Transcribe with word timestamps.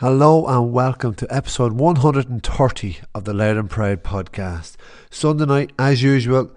Hello 0.00 0.44
and 0.44 0.74
welcome 0.74 1.14
to 1.14 1.34
episode 1.34 1.72
130 1.72 2.98
of 3.14 3.24
the 3.24 3.32
Loud 3.32 3.56
and 3.56 3.70
Proud 3.70 4.02
podcast. 4.02 4.76
Sunday 5.08 5.46
night, 5.46 5.72
as 5.78 6.02
usual, 6.02 6.50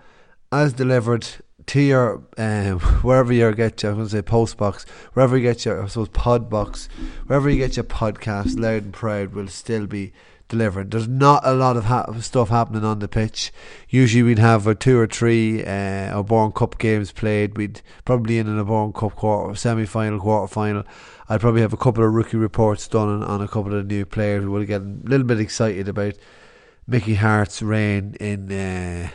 as 0.52 0.74
delivered 0.74 1.26
to 1.68 1.80
your 1.80 2.22
um, 2.38 2.80
wherever 3.02 3.32
you 3.32 3.50
get 3.54 3.82
your, 3.82 3.94
I 3.94 3.96
was 3.96 4.12
going 4.12 4.24
to 4.24 4.28
say 4.28 4.30
post 4.30 4.58
box, 4.58 4.84
wherever 5.14 5.38
you 5.38 5.44
get 5.44 5.64
your, 5.64 5.82
I 5.82 5.88
suppose 5.88 6.10
pod 6.10 6.50
box, 6.50 6.90
wherever 7.28 7.50
you 7.50 7.56
get 7.56 7.78
your 7.78 7.86
podcast, 7.86 8.60
Loud 8.60 8.84
and 8.84 8.94
Proud 8.94 9.34
will 9.34 9.48
still 9.48 9.88
be 9.88 10.12
delivering. 10.50 10.90
There's 10.90 11.08
not 11.08 11.46
a 11.46 11.54
lot 11.54 11.78
of 11.78 11.86
ha- 11.86 12.12
stuff 12.20 12.50
happening 12.50 12.84
on 12.84 13.00
the 13.00 13.08
pitch. 13.08 13.54
Usually 13.88 14.24
we'd 14.24 14.40
have 14.40 14.68
a 14.68 14.76
two 14.76 15.00
or 15.00 15.08
three 15.08 15.64
uh, 15.64 16.24
Cup 16.52 16.78
games 16.78 17.12
played. 17.14 17.58
We'd 17.58 17.82
probably 18.04 18.38
in 18.38 18.48
an 18.48 18.60
O'Byrne 18.60 18.92
Cup 18.92 19.16
quarter, 19.16 19.56
semi-final, 19.56 20.20
quarter-final. 20.20 20.84
I'd 21.30 21.42
probably 21.42 21.62
have 21.62 21.74
a 21.74 21.78
couple 21.78 22.04
of 22.04 22.12
rookie 22.12 22.38
reports 22.38 22.88
done 22.88 23.08
on, 23.08 23.24
on 23.24 23.42
a 23.42 23.48
couple 23.48 23.76
of 23.76 23.86
new 23.86 24.06
players. 24.06 24.44
We 24.44 24.50
will 24.50 24.66
get 24.66 24.82
a 24.82 24.96
little 25.04 25.26
bit 25.26 25.40
excited 25.40 25.88
about 25.88 26.16
Mickey 26.88 27.16
Harte's 27.16 27.62
reign 27.62 28.16
in 28.20 28.52
uh, 28.52 29.10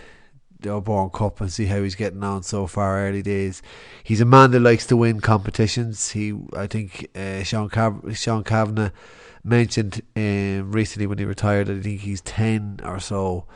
the 0.61 0.71
O'Byrne 0.71 1.11
Cup 1.11 1.41
and 1.41 1.53
see 1.53 1.67
how 1.67 1.83
he's 1.83 1.97
getting 1.97 2.23
on 2.23 2.45
so 2.45 2.69
far. 2.69 3.07
Early 3.09 3.23
days, 3.23 3.63
he's 4.05 4.21
a 4.21 4.25
man 4.25 4.53
that 4.53 4.61
likes 4.61 4.87
to 4.87 4.97
win 4.97 5.21
competitions. 5.21 6.13
He, 6.13 6.33
I 6.57 6.69
think, 6.69 7.09
uh, 7.17 7.43
Sean 7.43 7.69
Cav- 7.69 8.17
Sean 8.17 8.45
Cavanagh 8.45 8.91
mentioned 9.45 10.03
um, 10.17 10.73
recently 10.73 11.07
when 11.07 11.19
he 11.19 11.25
retired. 11.25 11.71
I 11.71 11.81
think 11.81 12.01
he's 12.01 12.21
ten 12.21 12.81
or 12.83 12.99
so. 12.99 13.47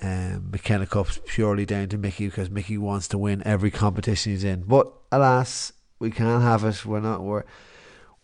Um, 0.00 0.50
McKenna 0.52 0.86
Cup's 0.86 1.20
purely 1.26 1.66
down 1.66 1.88
to 1.88 1.98
Mickey 1.98 2.26
because 2.26 2.50
Mickey 2.50 2.78
wants 2.78 3.08
to 3.08 3.18
win 3.18 3.42
every 3.44 3.72
competition 3.72 4.32
he's 4.32 4.44
in. 4.44 4.62
But 4.62 4.92
alas, 5.10 5.72
we 5.98 6.12
can't 6.12 6.42
have 6.42 6.62
it. 6.64 6.86
We're 6.86 7.00
not. 7.00 7.22
We're 7.22 7.44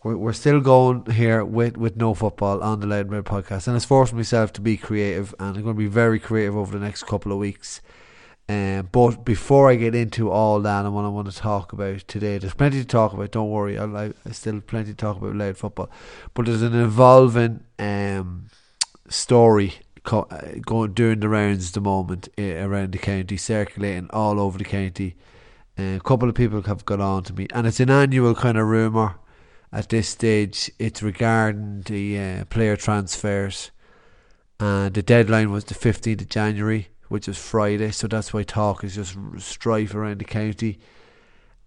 we're, 0.05 0.17
we're 0.17 0.33
still 0.33 0.61
going 0.61 1.07
here 1.07 1.43
with, 1.43 1.77
with 1.77 1.97
no 1.97 2.13
football 2.13 2.61
on 2.61 2.79
the 2.79 2.87
Loud 2.87 3.09
Proud 3.09 3.25
podcast, 3.25 3.67
and 3.67 3.75
it's 3.75 3.85
forced 3.85 4.13
myself 4.13 4.53
to 4.53 4.61
be 4.61 4.77
creative, 4.77 5.33
and 5.39 5.57
I'm 5.57 5.63
going 5.63 5.75
to 5.75 5.79
be 5.79 5.87
very 5.87 6.19
creative 6.19 6.55
over 6.55 6.77
the 6.77 6.85
next 6.85 7.07
couple 7.07 7.31
of 7.31 7.39
weeks. 7.39 7.81
Um, 8.47 8.89
but 8.91 9.25
before 9.25 9.71
I 9.71 9.75
get 9.75 9.95
into 9.95 10.29
all 10.29 10.59
that 10.61 10.85
and 10.85 10.93
what 10.93 11.05
I 11.05 11.07
want 11.07 11.31
to 11.31 11.35
talk 11.35 11.73
about 11.73 12.07
today, 12.07 12.37
there's 12.37 12.53
plenty 12.53 12.79
to 12.79 12.85
talk 12.85 13.13
about. 13.13 13.31
Don't 13.31 13.49
worry, 13.49 13.77
I, 13.79 14.05
I 14.05 14.31
still 14.31 14.61
plenty 14.61 14.91
to 14.91 14.95
talk 14.95 15.17
about 15.17 15.35
Louth 15.35 15.57
football. 15.57 15.89
But 16.33 16.45
there's 16.45 16.61
an 16.61 16.79
evolving 16.79 17.63
um, 17.79 18.49
story 19.09 19.75
co- 20.05 20.27
uh, 20.29 20.59
going 20.65 20.93
doing 20.93 21.19
the 21.19 21.29
rounds 21.29 21.69
at 21.69 21.73
the 21.73 21.81
moment 21.81 22.29
uh, 22.37 22.43
around 22.43 22.91
the 22.91 22.97
county, 22.99 23.35
circulating 23.35 24.09
all 24.11 24.39
over 24.39 24.57
the 24.57 24.63
county. 24.63 25.15
Uh, 25.77 25.97
a 25.97 25.99
couple 25.99 26.29
of 26.29 26.35
people 26.35 26.61
have 26.61 26.85
got 26.85 27.01
on 27.01 27.23
to 27.23 27.33
me, 27.33 27.47
and 27.51 27.67
it's 27.67 27.79
an 27.79 27.89
annual 27.89 28.35
kind 28.35 28.57
of 28.57 28.67
rumor 28.67 29.15
at 29.73 29.89
this 29.89 30.07
stage. 30.07 30.71
It's 30.79 31.03
regarding 31.03 31.81
the 31.81 32.19
uh, 32.19 32.45
player 32.45 32.77
transfers, 32.77 33.71
and 34.59 34.93
the 34.93 35.03
deadline 35.03 35.51
was 35.51 35.65
the 35.65 35.73
15th 35.73 36.21
of 36.21 36.29
January, 36.29 36.89
which 37.07 37.27
is 37.27 37.37
Friday. 37.37 37.91
So 37.91 38.07
that's 38.07 38.33
why 38.33 38.43
talk 38.43 38.83
is 38.83 38.95
just 38.95 39.17
strife 39.37 39.93
around 39.95 40.19
the 40.19 40.25
county. 40.25 40.79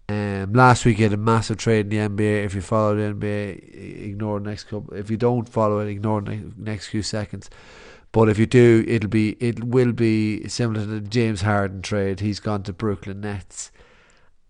Um, 0.07 0.53
last 0.53 0.85
week 0.85 0.97
had 0.97 1.13
a 1.13 1.17
massive 1.17 1.57
trade 1.57 1.91
in 1.93 2.17
the 2.17 2.23
NBA. 2.23 2.45
If 2.45 2.55
you 2.55 2.61
follow 2.61 2.95
the 2.95 3.13
NBA, 3.13 4.05
ignore 4.09 4.39
the 4.39 4.49
next 4.49 4.63
couple. 4.65 4.93
If 4.95 5.11
you 5.11 5.17
don't 5.17 5.47
follow 5.47 5.79
it, 5.79 5.87
ignore 5.87 6.21
the 6.21 6.51
next 6.57 6.87
few 6.87 7.03
seconds. 7.03 7.49
But 8.11 8.27
if 8.27 8.39
you 8.39 8.47
do, 8.47 8.83
it'll 8.87 9.09
be 9.09 9.31
it 9.39 9.63
will 9.63 9.91
be 9.91 10.47
similar 10.47 10.81
to 10.81 10.87
the 10.87 11.01
James 11.01 11.41
Harden 11.41 11.83
trade. 11.83 12.21
He's 12.21 12.39
gone 12.39 12.63
to 12.63 12.73
Brooklyn 12.73 13.21
Nets 13.21 13.71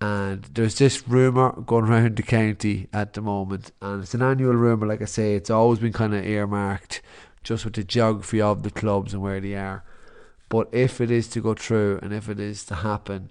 and 0.01 0.43
there's 0.53 0.77
this 0.77 1.07
rumour 1.07 1.51
going 1.61 1.85
around 1.85 2.15
the 2.15 2.23
county 2.23 2.87
at 2.93 3.13
the 3.13 3.21
moment, 3.21 3.71
and 3.81 4.01
it's 4.03 4.13
an 4.13 4.21
annual 4.21 4.53
rumour. 4.53 4.87
Like 4.87 5.01
I 5.01 5.05
say, 5.05 5.35
it's 5.35 5.49
always 5.49 5.79
been 5.79 5.93
kind 5.93 6.15
of 6.15 6.25
earmarked 6.25 7.01
just 7.43 7.65
with 7.65 7.73
the 7.73 7.83
geography 7.83 8.41
of 8.41 8.63
the 8.63 8.71
clubs 8.71 9.13
and 9.13 9.21
where 9.21 9.41
they 9.41 9.55
are. 9.55 9.83
But 10.49 10.69
if 10.71 10.99
it 10.99 11.11
is 11.11 11.27
to 11.29 11.41
go 11.41 11.53
through, 11.53 11.99
and 12.01 12.11
if 12.13 12.27
it 12.27 12.39
is 12.39 12.65
to 12.65 12.75
happen, 12.75 13.29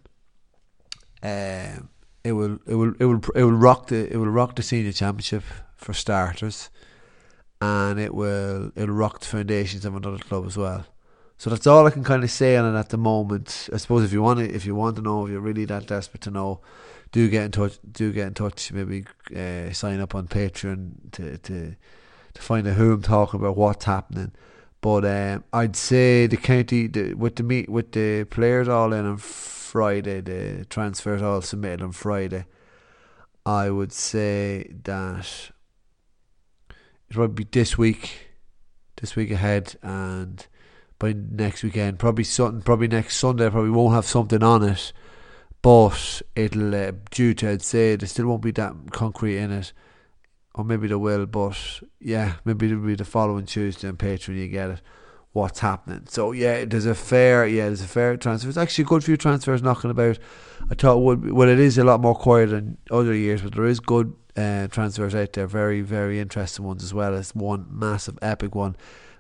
um, 1.23 1.89
it 2.23 2.33
will 2.33 2.59
it 2.67 2.75
will 2.75 2.95
it 2.99 3.05
will 3.05 3.21
it 3.35 3.43
will 3.43 3.53
rock 3.53 3.89
the 3.89 4.13
it 4.13 4.17
will 4.17 4.27
rock 4.29 4.55
the 4.55 4.63
senior 4.63 4.93
championship 4.93 5.43
for 5.77 5.93
starters, 5.93 6.71
and 7.61 7.99
it 7.99 8.15
will 8.15 8.71
it'll 8.77 8.95
rock 8.95 9.21
the 9.21 9.27
foundations 9.27 9.85
of 9.85 9.97
another 9.97 10.19
club 10.19 10.47
as 10.47 10.57
well. 10.57 10.87
So 11.39 11.51
that's 11.51 11.69
all 11.69 11.87
I 11.87 11.91
can 11.91 12.03
kind 12.03 12.25
of 12.25 12.31
say 12.31 12.57
on 12.57 12.75
it 12.75 12.79
at 12.79 12.89
the 12.89 12.99
moment. 12.99 13.69
I 13.73 13.77
suppose 13.77 14.05
if 14.05 14.13
you 14.13 14.23
want 14.23 14.41
to, 14.41 14.53
if 14.53 14.67
you 14.67 14.75
want 14.75 14.97
to 14.97 15.03
know, 15.03 15.25
if 15.25 15.31
you're 15.31 15.41
really 15.41 15.65
that 15.67 15.87
desperate 15.87 16.23
to 16.23 16.33
know, 16.33 16.61
do 17.13 17.29
get 17.29 17.45
in 17.45 17.53
touch. 17.53 17.79
Do 17.91 18.13
get 18.13 18.27
in 18.29 18.35
touch. 18.35 18.73
Maybe 18.73 19.05
uh, 19.37 19.73
sign 19.73 20.01
up 20.01 20.15
on 20.15 20.27
Patreon 20.29 21.13
to 21.13 21.39
to 21.39 21.77
to 22.35 22.43
find 22.43 22.67
out 22.67 22.75
who 22.77 22.93
I'm 22.93 23.03
talking 23.03 23.41
about, 23.41 23.57
what's 23.57 23.85
happening. 23.85 24.33
But 24.81 25.05
um, 25.05 25.45
I'd 25.53 25.77
say 25.77 26.27
the 26.27 26.37
county 26.37 26.87
the, 26.87 27.15
with 27.15 27.37
the 27.37 27.43
meet 27.43 27.69
with 27.69 27.93
the 27.93 28.25
players 28.25 28.69
all 28.69 28.93
in 28.93 29.07
on 29.07 29.17
Friday, 29.17 30.21
the 30.21 30.67
transfers 30.67 31.21
all 31.21 31.43
submitted 31.43 31.83
on 31.83 31.93
Friday. 31.93 32.47
I 33.45 33.71
would 33.71 33.93
say 33.93 34.71
that 34.85 35.51
it 37.11 37.17
would 37.17 37.35
be 37.35 37.47
this 37.51 37.77
week, 37.77 38.29
this 39.01 39.17
week 39.17 39.31
ahead, 39.31 39.75
and 39.83 40.47
by 40.99 41.15
next 41.15 41.63
weekend. 41.63 41.99
Probably 41.99 42.25
something. 42.25 42.63
Probably 42.63 42.89
next 42.89 43.17
Sunday. 43.17 43.51
Probably 43.51 43.71
won't 43.71 43.95
have 43.95 44.07
something 44.07 44.43
on 44.43 44.63
it, 44.63 44.93
but 45.63 46.23
it'll 46.37 46.75
uh, 46.75 46.93
due 47.11 47.35
to 47.35 47.51
I'd 47.51 47.63
say 47.63 47.97
there 47.97 48.09
still 48.09 48.27
won't 48.27 48.43
be 48.43 48.51
that 48.53 48.75
concrete 48.93 49.39
in 49.39 49.51
it, 49.51 49.73
or 50.55 50.65
maybe 50.65 50.89
there 50.89 50.99
will. 50.99 51.27
But 51.27 51.81
yeah, 52.01 52.35
maybe 52.45 52.67
it'll 52.67 52.79
be 52.79 52.95
the 52.95 53.05
following 53.05 53.47
Tuesday 53.47 53.89
on 53.89 53.97
Patreon. 53.97 54.37
You 54.37 54.49
get 54.49 54.71
it. 54.71 54.81
What's 55.33 55.61
happening? 55.61 56.07
So 56.09 56.33
yeah, 56.33 56.65
there's 56.65 56.87
a 56.87 56.95
fair 56.95 57.47
yeah, 57.47 57.67
there's 57.67 57.83
a 57.83 57.87
fair 57.87 58.17
transfer. 58.17 58.49
It's 58.49 58.59
actually 58.59 58.85
a 58.85 58.89
good 58.89 59.05
few 59.05 59.17
transfers 59.17 59.63
knocking 59.63 59.91
about. 59.91 60.19
I 60.71 60.75
thought 60.75 60.99
would 60.99 61.33
well, 61.33 61.49
it 61.49 61.59
is 61.59 61.79
a 61.79 61.85
lot 61.85 62.01
more 62.01 62.15
quiet 62.15 62.51
than 62.51 62.79
other 62.91 63.15
years, 63.15 63.43
but 63.43 63.55
there 63.55 63.67
is 63.67 63.79
good 63.79 64.15
uh, 64.37 64.69
transfers 64.69 65.15
out 65.15 65.35
there. 65.35 65.47
Very 65.47 65.83
very 65.83 66.19
interesting 66.19 66.65
ones 66.65 66.83
as 66.83 66.95
well 66.95 67.15
as 67.15 67.35
one 67.35 67.67
massive 67.71 68.19
epic 68.23 68.55
one 68.55 68.77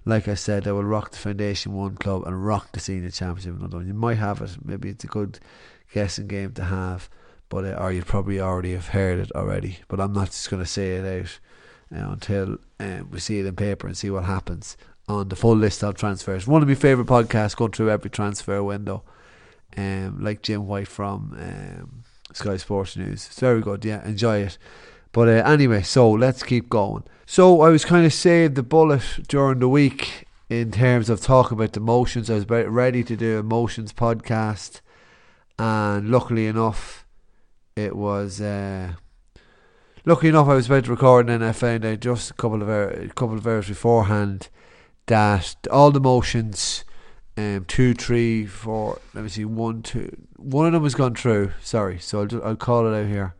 like 0.08 0.26
I 0.26 0.34
said, 0.34 0.66
I 0.66 0.72
will 0.72 0.84
rock 0.84 1.10
the 1.10 1.18
Foundation 1.18 1.74
One 1.74 1.96
club 1.96 2.24
and 2.26 2.44
rock 2.44 2.72
the 2.72 2.80
senior 2.80 3.10
championship. 3.10 3.58
Another 3.58 3.76
one. 3.76 3.86
You 3.86 3.94
might 3.94 4.16
have 4.16 4.40
it. 4.40 4.56
Maybe 4.64 4.88
it's 4.88 5.04
a 5.04 5.08
good 5.08 5.38
guessing 5.92 6.26
game 6.26 6.52
to 6.52 6.64
have, 6.64 7.10
but 7.48 7.64
uh, 7.64 7.76
or 7.78 7.92
you 7.92 8.02
probably 8.02 8.40
already 8.40 8.72
have 8.72 8.88
heard 8.88 9.18
it 9.18 9.32
already. 9.34 9.78
But 9.88 10.00
I'm 10.00 10.12
not 10.12 10.26
just 10.26 10.50
going 10.50 10.62
to 10.62 10.68
say 10.68 10.96
it 10.96 11.20
out 11.20 11.38
uh, 11.96 12.10
until 12.12 12.58
um, 12.80 13.10
we 13.10 13.20
see 13.20 13.38
it 13.38 13.46
in 13.46 13.56
paper 13.56 13.86
and 13.86 13.96
see 13.96 14.10
what 14.10 14.24
happens 14.24 14.76
on 15.08 15.28
the 15.28 15.36
full 15.36 15.56
list 15.56 15.82
of 15.82 15.94
transfers. 15.94 16.46
One 16.46 16.62
of 16.62 16.68
my 16.68 16.74
favourite 16.74 17.08
podcasts 17.08 17.56
going 17.56 17.72
through 17.72 17.90
every 17.90 18.10
transfer 18.10 18.62
window, 18.62 19.02
um, 19.76 20.22
like 20.22 20.42
Jim 20.42 20.66
White 20.66 20.88
from 20.88 21.36
um, 21.40 22.04
Sky 22.32 22.58
Sports 22.58 22.96
News. 22.96 23.26
It's 23.26 23.40
very 23.40 23.62
good. 23.62 23.84
Yeah, 23.84 24.06
enjoy 24.06 24.40
it. 24.40 24.58
But 25.12 25.28
uh, 25.28 25.42
anyway, 25.46 25.82
so 25.82 26.10
let's 26.10 26.42
keep 26.42 26.68
going. 26.68 27.04
So 27.26 27.62
I 27.62 27.70
was 27.70 27.84
kind 27.84 28.04
of 28.04 28.12
saved 28.12 28.54
the 28.54 28.62
bullet 28.62 29.02
during 29.26 29.60
the 29.60 29.68
week 29.68 30.26
in 30.48 30.70
terms 30.70 31.10
of 31.10 31.20
talking 31.20 31.56
about 31.56 31.72
the 31.72 31.80
motions. 31.80 32.30
I 32.30 32.34
was 32.34 32.44
about 32.44 32.68
ready 32.68 33.02
to 33.04 33.16
do 33.16 33.38
a 33.38 33.42
motions 33.42 33.92
podcast, 33.92 34.80
and 35.58 36.10
luckily 36.10 36.46
enough, 36.46 37.06
it 37.78 37.96
was. 37.96 38.40
Uh, 38.40 38.94
luckily 40.04 40.28
enough, 40.28 40.48
I 40.48 40.54
was 40.54 40.66
about 40.66 40.84
to 40.84 40.90
record, 40.90 41.28
and 41.28 41.42
then 41.42 41.48
I 41.48 41.52
found 41.52 41.84
out 41.84 42.00
just 42.00 42.30
a 42.30 42.34
couple 42.34 42.62
of 42.62 42.68
hours, 42.68 43.10
a 43.10 43.14
couple 43.14 43.38
of 43.38 43.46
hours 43.46 43.68
beforehand 43.68 44.48
that 45.06 45.56
all 45.70 45.90
the 45.90 46.00
motions, 46.00 46.84
um, 47.36 47.64
two, 47.66 47.94
three, 47.94 48.46
four. 48.46 49.00
Let 49.14 49.24
me 49.24 49.30
see, 49.30 49.44
one, 49.44 49.82
two. 49.82 50.14
One 50.36 50.66
of 50.66 50.72
them 50.72 50.82
has 50.82 50.94
gone 50.94 51.14
through. 51.14 51.52
Sorry, 51.62 51.98
so 51.98 52.20
I'll 52.20 52.26
just, 52.26 52.44
I'll 52.44 52.56
call 52.56 52.86
it 52.86 52.98
out 52.98 53.08
here. 53.08 53.34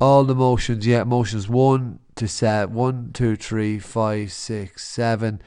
All 0.00 0.24
the 0.24 0.34
motions, 0.34 0.86
yeah, 0.86 1.04
motions 1.04 1.48
one 1.48 2.00
to 2.16 2.28
set 2.28 2.70
one, 2.70 3.10
two, 3.14 3.36
three, 3.36 3.78
five, 3.78 4.30
six, 4.32 4.84
seven, 4.84 5.40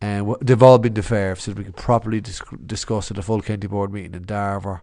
and 0.00 0.34
they've 0.40 0.62
all 0.62 0.78
been 0.78 0.94
deferred 0.94 1.38
so 1.38 1.50
that 1.50 1.58
we 1.58 1.64
can 1.64 1.74
properly 1.74 2.20
dis- 2.20 2.40
discuss 2.64 3.10
at 3.10 3.18
a 3.18 3.22
full 3.22 3.42
county 3.42 3.66
board 3.66 3.92
meeting 3.92 4.14
in 4.14 4.24
Darver. 4.24 4.80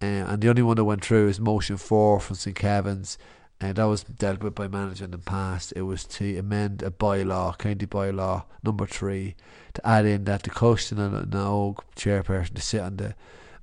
Uh, 0.00 0.30
and 0.30 0.40
the 0.40 0.48
only 0.48 0.62
one 0.62 0.76
that 0.76 0.84
went 0.84 1.04
through 1.04 1.28
is 1.28 1.40
motion 1.40 1.76
four 1.76 2.20
from 2.20 2.36
St 2.36 2.54
Kevin's, 2.54 3.18
and 3.60 3.76
that 3.76 3.84
was 3.84 4.04
dealt 4.04 4.42
with 4.42 4.54
by 4.54 4.68
management 4.68 5.12
in 5.14 5.20
the 5.20 5.24
past. 5.24 5.72
It 5.74 5.82
was 5.82 6.04
to 6.04 6.38
amend 6.38 6.82
a 6.82 6.90
bylaw, 6.90 7.58
county 7.58 7.86
bylaw 7.86 8.44
number 8.62 8.86
three, 8.86 9.34
to 9.74 9.86
add 9.86 10.06
in 10.06 10.24
that 10.24 10.44
the 10.44 10.50
Custon 10.50 10.98
and 10.98 11.32
the 11.32 11.74
chairperson 11.96 12.54
to 12.54 12.60
sit 12.60 12.80
on 12.80 12.96
the 12.96 13.14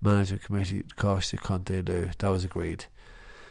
management 0.01 0.43
committee, 0.43 0.83
cost 0.97 1.31
the 1.31 1.37
Conte 1.37 1.81
do. 1.81 2.09
That 2.17 2.29
was 2.29 2.43
agreed. 2.43 2.85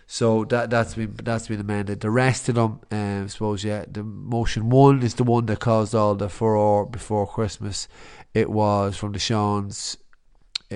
So 0.07 0.45
that 0.45 0.69
that's 0.69 0.95
been 0.95 1.15
that's 1.23 1.49
been 1.49 1.61
amended. 1.61 2.01
The 2.01 2.11
rest 2.11 2.49
of 2.51 2.57
them, 2.57 2.81
um, 2.91 3.25
I 3.25 3.27
suppose, 3.27 3.65
yeah. 3.65 3.87
The 3.91 4.03
motion 4.03 4.69
one 4.69 5.03
is 5.03 5.15
the 5.15 5.25
one 5.25 5.47
that 5.47 5.61
caused 5.61 5.95
all 5.95 6.15
the 6.15 6.29
furore 6.29 6.85
before 6.85 7.27
Christmas. 7.27 7.89
It 8.35 8.51
was 8.51 8.97
from 8.97 9.13
the 9.13 9.19
Sean's. 9.19 9.97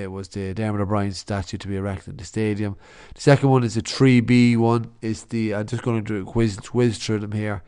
It 0.02 0.10
was 0.12 0.28
the 0.28 0.54
Dermot 0.54 0.80
O'Brien 0.80 1.12
statue 1.12 1.58
to 1.58 1.68
be 1.68 1.76
erected 1.76 2.08
in 2.08 2.16
the 2.16 2.24
stadium. 2.24 2.76
The 3.14 3.20
second 3.20 3.48
one 3.50 3.64
is 3.64 3.74
the 3.74 3.80
three 3.80 4.20
B 4.20 4.56
one. 4.56 4.90
Is 5.02 5.24
the 5.24 5.54
I'm 5.54 5.66
just 5.66 5.82
going 5.82 6.02
to 6.02 6.06
do 6.06 6.22
a 6.22 6.24
quiz 6.24 6.56
whiz 6.72 6.98
through 6.98 7.20
them 7.20 7.32
here. 7.32 7.62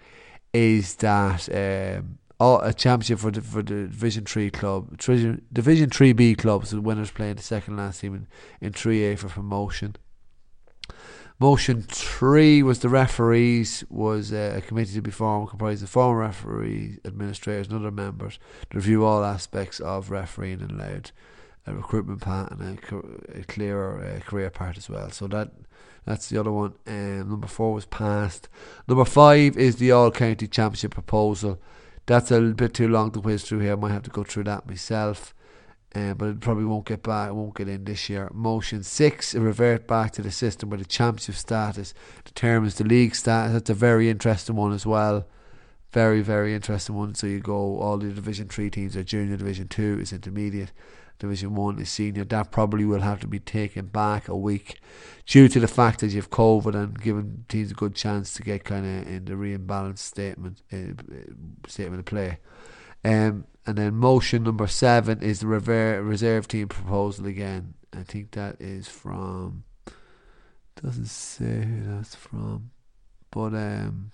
is 0.53 0.97
that 0.97 1.49
um, 1.55 2.19
all, 2.39 2.61
a 2.61 2.73
championship 2.73 3.19
for 3.19 3.31
the, 3.31 3.41
for 3.41 3.63
the 3.63 3.87
Division 3.87 4.25
Three 4.25 4.51
club, 4.51 4.99
Division 4.99 5.91
Three 5.91 6.13
B 6.13 6.35
clubs, 6.35 6.71
the 6.71 6.81
winners 6.81 7.11
playing 7.11 7.37
the 7.37 7.43
second 7.43 7.77
last 7.77 8.01
team 8.01 8.15
in, 8.15 8.27
in 8.61 8.73
Three 8.73 9.05
A 9.05 9.17
for 9.17 9.29
promotion. 9.29 9.97
Motion 11.39 11.81
three 11.83 12.63
was 12.63 12.81
the 12.81 12.91
referees 12.91 13.83
was 13.89 14.31
uh, 14.31 14.53
a 14.59 14.61
committee 14.61 14.93
to 14.93 15.01
be 15.01 15.11
formed 15.11 15.49
comprised 15.49 15.83
of 15.83 15.89
former 15.89 16.21
referees, 16.21 16.99
administrators, 17.07 17.69
and 17.69 17.77
other 17.77 17.91
members 17.91 18.39
to 18.69 18.77
review 18.77 19.07
all 19.07 19.25
aspects 19.25 19.81
of 19.81 20.11
refereeing 20.11 20.61
and 20.61 20.73
allowed 20.73 21.13
a 21.67 21.75
recruitment 21.75 22.21
part 22.21 22.53
and 22.53 22.79
a, 22.79 23.41
a 23.41 23.45
clearer 23.45 24.05
uh, 24.05 24.21
career 24.21 24.51
part 24.51 24.77
as 24.77 24.89
well. 24.89 25.11
So 25.11 25.27
that 25.29 25.53
that's 26.07 26.29
the 26.29 26.39
other 26.39 26.53
one. 26.53 26.75
Um, 26.87 27.29
number 27.29 27.47
four 27.47 27.75
was 27.75 27.87
passed. 27.87 28.49
Number 28.89 29.05
five 29.05 29.57
is 29.57 29.77
the 29.77 29.93
All 29.93 30.11
County 30.11 30.47
Championship 30.47 30.93
proposal. 30.93 31.61
That's 32.07 32.31
a 32.31 32.39
little 32.39 32.55
bit 32.55 32.75
too 32.75 32.89
long 32.89 33.11
to 33.13 33.21
whiz 33.21 33.45
through 33.45 33.61
here. 33.61 33.73
I 33.73 33.77
might 33.77 33.93
have 33.93 34.03
to 34.05 34.11
go 34.11 34.25
through 34.25 34.45
that 34.45 34.67
myself. 34.67 35.35
Uh, 35.93 36.15
but 36.15 36.29
it 36.29 36.41
probably 36.41 36.65
won't 36.65 36.87
get 36.87 37.03
back, 37.03 37.33
won't 37.33 37.57
get 37.57 37.69
in 37.69 37.83
this 37.85 38.09
year. 38.09 38.31
Motion 38.33 38.85
six, 38.85 39.35
it 39.35 39.41
revert 39.41 39.89
back 39.89 40.13
to 40.13 40.23
the 40.23 40.31
system 40.31 40.71
where 40.71 40.79
the 40.79 40.85
championship 40.85 41.35
status 41.35 41.95
determines 42.25 42.77
the 42.77 42.85
league 42.85 43.17
status. 43.17 43.53
That's 43.53 43.71
a 43.71 43.75
very 43.75 44.09
interesting 44.09 44.55
one 44.55 44.73
as 44.73 44.87
well. 44.87 45.27
Very, 45.91 46.21
very 46.21 46.55
interesting 46.55 46.95
one. 46.95 47.17
So 47.17 47.27
you 47.27 47.41
go, 47.41 47.81
all 47.81 47.99
the 47.99 48.11
Division 48.11 48.47
3 48.47 48.71
teams 48.71 48.97
are 48.97 49.03
junior, 49.03 49.37
Division 49.37 49.67
2 49.67 49.99
is 50.01 50.13
intermediate, 50.13 50.71
Division 51.21 51.55
1 51.55 51.79
is 51.79 51.91
senior. 51.91 52.25
That 52.25 52.51
probably 52.51 52.85
will 52.85 53.03
have 53.03 53.21
to 53.21 53.29
be 53.29 53.39
taken 53.39 53.87
back 53.87 54.27
a 54.27 54.37
week 54.37 54.81
due 55.27 55.49
to 55.49 55.61
the 55.61 55.69
fact 55.69 56.01
that 56.01 56.09
you've 56.09 56.31
COVID 56.31 56.75
and 56.75 57.01
given 57.01 57.45
teams 57.49 57.71
a 57.71 57.75
good 57.75 57.95
chance 57.95 58.33
to 58.35 58.43
get 58.43 58.65
kind 58.65 58.85
of 58.85 59.07
in 59.07 59.27
the 59.27 59.35
reimbalanced 59.35 59.99
statement, 59.99 60.63
uh, 60.73 60.95
statement 61.69 62.01
of 62.01 62.07
play. 62.07 62.39
Um, 63.05 63.45
and 63.67 63.77
then 63.77 63.95
motion 63.95 64.43
number 64.43 64.67
seven 64.67 65.23
is 65.23 65.41
the 65.41 65.47
reserve 65.47 66.49
team 66.49 66.69
proposal 66.69 67.27
again. 67.27 67.75
I 67.93 68.03
think 68.03 68.33
that 68.33 68.57
is 68.61 68.89
from. 68.89 69.65
Doesn't 70.83 71.07
say 71.07 71.65
who 71.65 71.83
that's 71.85 72.15
from, 72.15 72.71
but 73.31 73.53
um, 73.53 74.13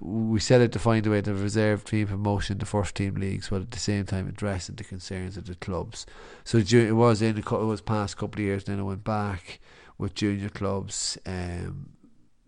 we 0.00 0.40
set 0.40 0.60
out 0.60 0.72
to 0.72 0.78
find 0.78 1.06
a 1.06 1.10
way 1.10 1.20
to 1.22 1.34
reserve 1.34 1.84
team 1.84 2.06
promotion 2.06 2.58
to 2.58 2.66
first 2.66 2.94
team 2.94 3.14
leagues, 3.16 3.48
but 3.48 3.62
at 3.62 3.70
the 3.70 3.78
same 3.78 4.04
time 4.04 4.28
addressing 4.28 4.76
the 4.76 4.84
concerns 4.84 5.36
of 5.36 5.46
the 5.46 5.54
clubs. 5.56 6.06
So 6.44 6.58
it 6.58 6.92
was 6.92 7.22
in 7.22 7.38
it 7.38 7.50
was 7.50 7.80
past 7.80 8.16
couple 8.16 8.40
of 8.40 8.46
years, 8.46 8.64
then 8.64 8.80
I 8.80 8.82
went 8.82 9.04
back 9.04 9.60
with 9.98 10.14
junior 10.14 10.48
clubs, 10.48 11.18
um, 11.26 11.90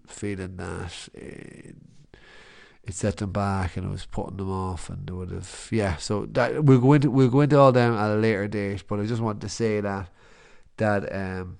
feeling 0.07 0.57
that. 0.57 1.09
Uh, 1.17 1.73
it 2.87 2.95
set 2.95 3.17
them 3.17 3.33
back 3.33 3.77
and 3.77 3.87
it 3.87 3.91
was 3.91 4.07
putting 4.07 4.37
them 4.37 4.51
off 4.51 4.89
and 4.89 5.07
they 5.07 5.13
would 5.13 5.33
have 5.33 5.69
yeah 5.73 5.97
so 5.97 6.25
that 6.27 6.63
we'll 6.63 6.79
go 6.79 6.93
into 6.93 7.11
we'll 7.11 7.29
go 7.29 7.41
into 7.41 7.59
all 7.59 7.73
them 7.73 7.95
at 7.95 8.13
a 8.13 8.15
later 8.15 8.47
date 8.47 8.85
but 8.87 9.01
I 9.01 9.07
just 9.07 9.21
wanted 9.21 9.41
to 9.41 9.49
say 9.49 9.81
that 9.81 10.09
that 10.77 11.13
um 11.13 11.59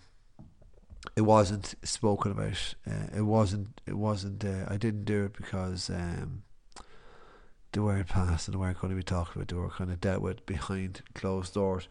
it 1.17 1.23
wasn't 1.23 1.75
spoken 1.83 2.33
about. 2.33 2.75
Uh, 2.89 3.17
it 3.17 3.23
wasn't 3.23 3.81
it 3.87 3.97
wasn't 3.97 4.45
uh, 4.45 4.67
I 4.69 4.77
didn't 4.77 5.05
do 5.05 5.25
it 5.25 5.35
because 5.35 5.91
um 5.91 6.43
they 7.73 7.81
weren't 7.81 8.09
passed 8.09 8.49
and 8.49 8.55
they 8.55 8.59
weren't 8.59 8.81
going 8.81 8.91
to 8.91 8.97
be 8.97 9.03
talked 9.03 9.35
about. 9.35 9.49
They 9.49 9.57
were 9.57 9.71
kind 9.71 9.91
of 9.91 10.01
dealt 10.01 10.23
with 10.23 10.47
behind 10.47 11.03
closed 11.15 11.55
doors. 11.55 11.89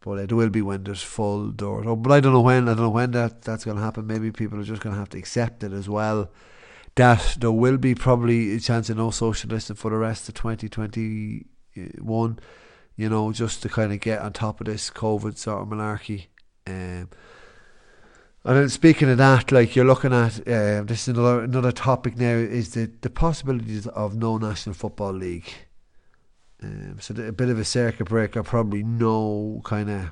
But 0.00 0.18
it 0.18 0.32
will 0.32 0.50
be 0.50 0.62
when 0.62 0.82
there's 0.82 1.00
full 1.00 1.52
doors 1.52 1.86
oh, 1.86 1.94
but 1.94 2.10
I 2.10 2.18
don't 2.18 2.32
know 2.32 2.40
when 2.40 2.64
I 2.64 2.74
don't 2.74 2.78
know 2.78 2.90
when 2.90 3.12
that 3.12 3.42
that's 3.42 3.64
going 3.64 3.76
to 3.76 3.82
happen. 3.82 4.06
Maybe 4.06 4.32
people 4.32 4.58
are 4.58 4.64
just 4.64 4.82
going 4.82 4.94
to 4.94 4.98
have 4.98 5.10
to 5.10 5.18
accept 5.18 5.62
it 5.62 5.72
as 5.72 5.88
well 5.88 6.28
that 6.94 7.36
there 7.38 7.52
will 7.52 7.78
be 7.78 7.94
probably 7.94 8.54
a 8.54 8.60
chance 8.60 8.90
of 8.90 8.96
no 8.96 9.10
social 9.10 9.48
distancing 9.48 9.80
for 9.80 9.90
the 9.90 9.96
rest 9.96 10.28
of 10.28 10.34
2021, 10.34 12.38
you 12.96 13.08
know, 13.08 13.32
just 13.32 13.62
to 13.62 13.68
kind 13.68 13.92
of 13.92 14.00
get 14.00 14.20
on 14.20 14.32
top 14.32 14.60
of 14.60 14.66
this 14.66 14.90
COVID 14.90 15.38
sort 15.38 15.62
of 15.62 15.68
malarkey. 15.68 16.26
Um, 16.66 17.08
and 18.44 18.56
then 18.56 18.68
speaking 18.68 19.08
of 19.08 19.18
that, 19.18 19.52
like 19.52 19.76
you're 19.76 19.84
looking 19.84 20.12
at 20.12 20.40
uh, 20.40 20.82
this 20.82 21.02
is 21.02 21.08
another 21.08 21.44
another 21.44 21.72
topic 21.72 22.16
now 22.16 22.34
is 22.34 22.74
the 22.74 22.90
the 23.00 23.10
possibilities 23.10 23.86
of 23.88 24.14
no 24.16 24.38
national 24.38 24.74
football 24.74 25.12
league. 25.12 25.52
Um, 26.62 26.98
so 27.00 27.14
a 27.14 27.32
bit 27.32 27.48
of 27.48 27.58
a 27.58 27.64
circuit 27.64 28.08
breaker, 28.08 28.42
probably 28.42 28.82
no 28.82 29.60
kind 29.64 29.90
of 29.90 30.10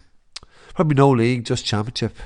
probably 0.74 0.94
no 0.94 1.10
league, 1.10 1.44
just 1.44 1.64
championship 1.64 2.16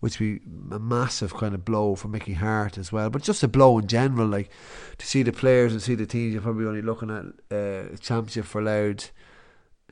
which 0.00 0.20
would 0.20 0.40
be 0.40 0.74
a 0.74 0.78
massive 0.78 1.34
kind 1.34 1.54
of 1.54 1.64
blow 1.64 1.96
for 1.96 2.08
Mickey 2.08 2.34
Harte 2.34 2.78
as 2.78 2.92
well. 2.92 3.10
But 3.10 3.22
just 3.22 3.42
a 3.42 3.48
blow 3.48 3.78
in 3.78 3.86
general, 3.88 4.28
like 4.28 4.50
to 4.98 5.06
see 5.06 5.22
the 5.22 5.32
players 5.32 5.72
and 5.72 5.82
see 5.82 5.94
the 5.94 6.06
teams. 6.06 6.32
You're 6.32 6.42
probably 6.42 6.66
only 6.66 6.82
looking 6.82 7.10
at 7.10 7.56
uh, 7.56 7.96
championship 7.96 8.44
for 8.44 8.62
Louth. 8.62 9.10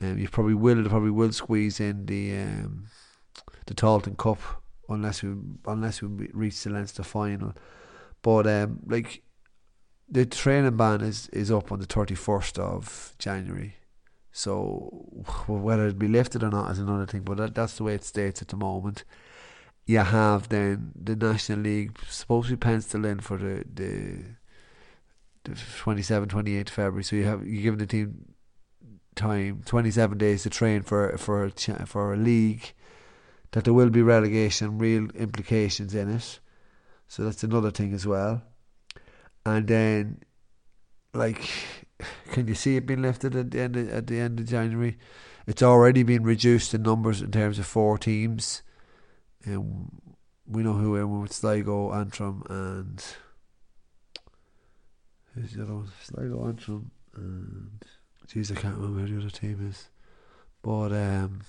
Um, 0.01 0.17
you 0.17 0.29
probably 0.29 0.53
will, 0.53 0.83
probably 0.87 1.11
will 1.11 1.31
squeeze 1.31 1.79
in 1.79 2.05
the 2.05 2.37
um, 2.37 2.85
the 3.65 3.73
Tailteann 3.73 4.17
Cup 4.17 4.39
unless 4.89 5.23
we 5.23 5.35
unless 5.65 6.01
we 6.01 6.29
reach 6.33 6.63
the 6.63 6.69
Leinster 6.69 7.03
final. 7.03 7.53
But 8.21 8.47
um, 8.47 8.79
like 8.85 9.23
the 10.09 10.25
training 10.25 10.77
ban 10.77 11.01
is, 11.01 11.29
is 11.29 11.51
up 11.51 11.71
on 11.71 11.79
the 11.79 11.85
thirty 11.85 12.15
first 12.15 12.57
of 12.59 13.13
January. 13.19 13.75
So 14.31 15.05
whether 15.47 15.87
it 15.87 15.97
be 15.97 16.07
lifted 16.07 16.43
or 16.43 16.49
not 16.49 16.71
is 16.71 16.79
another 16.79 17.05
thing. 17.05 17.21
But 17.21 17.37
that, 17.37 17.55
that's 17.55 17.77
the 17.77 17.83
way 17.83 17.95
it 17.95 18.03
states 18.03 18.41
at 18.41 18.49
the 18.49 18.57
moment 18.57 19.03
you 19.87 19.99
have 19.99 20.49
then 20.49 20.91
the 21.01 21.15
National 21.15 21.59
League 21.59 21.97
supposed 22.09 22.49
to 22.49 22.55
be 22.55 22.59
penciled 22.59 23.05
in 23.05 23.21
for 23.21 23.37
the 23.37 23.63
the, 23.73 24.19
the 25.45 25.57
27, 25.77 26.27
28 26.27 26.69
February. 26.69 27.03
So 27.03 27.15
you 27.15 27.23
have 27.23 27.47
you 27.47 27.61
give 27.61 27.79
the 27.79 27.87
team 27.87 28.35
time, 29.15 29.63
27 29.65 30.17
days 30.17 30.43
to 30.43 30.49
train 30.49 30.81
for 30.83 31.17
for 31.17 31.45
a, 31.45 31.85
for 31.85 32.13
a 32.13 32.17
league. 32.17 32.73
That 33.51 33.63
there 33.63 33.73
will 33.73 33.89
be 33.89 34.01
relegation, 34.01 34.77
real 34.77 35.09
implications 35.11 35.95
in 35.95 36.09
it. 36.09 36.39
So 37.07 37.23
that's 37.23 37.43
another 37.43 37.71
thing 37.71 37.93
as 37.93 38.05
well. 38.05 38.43
And 39.45 39.67
then, 39.67 40.23
like, 41.13 41.49
can 42.31 42.47
you 42.47 42.55
see 42.55 42.75
it 42.75 42.85
being 42.85 43.01
lifted 43.01 43.35
at 43.35 43.51
the 43.51 43.61
end 43.61 43.77
of, 43.77 43.89
at 43.89 44.07
the 44.07 44.19
end 44.19 44.39
of 44.39 44.47
January? 44.47 44.97
It's 45.45 45.63
already 45.63 46.03
been 46.03 46.23
reduced 46.23 46.73
in 46.73 46.81
numbers 46.81 47.21
in 47.21 47.31
terms 47.31 47.57
of 47.57 47.65
four 47.65 47.97
teams. 47.97 48.63
Um, 49.47 50.01
we 50.45 50.63
know 50.63 50.73
who 50.73 50.91
went 50.93 51.09
with 51.09 51.33
Sligo, 51.33 51.93
Antrim, 51.93 52.43
and 52.49 53.03
who's 55.33 55.53
the 55.53 55.63
other 55.63 55.75
one? 55.75 55.91
Sligo, 56.03 56.45
Antrim, 56.45 56.91
and 57.15 57.81
jeez, 58.27 58.51
I 58.51 58.59
can't 58.59 58.75
remember 58.75 59.01
who 59.01 59.15
the 59.15 59.21
other 59.21 59.29
team 59.29 59.65
is. 59.69 59.89
But 60.61 60.91
um, 60.91 61.41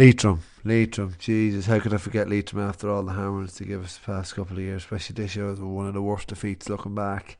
Leitrim, 0.00 0.40
Leitrim, 0.64 1.14
Jesus, 1.18 1.66
how 1.66 1.78
could 1.78 1.92
I 1.92 1.98
forget 1.98 2.26
Leitrim 2.26 2.66
after 2.66 2.88
all 2.88 3.02
the 3.02 3.12
hammers 3.12 3.58
they 3.58 3.66
give 3.66 3.84
us 3.84 3.98
the 3.98 4.06
past 4.06 4.34
couple 4.34 4.56
of 4.56 4.62
years, 4.62 4.80
especially 4.80 5.12
this 5.12 5.36
year 5.36 5.46
was 5.46 5.60
one 5.60 5.88
of 5.88 5.92
the 5.92 6.00
worst 6.00 6.28
defeats 6.28 6.70
looking 6.70 6.94
back. 6.94 7.36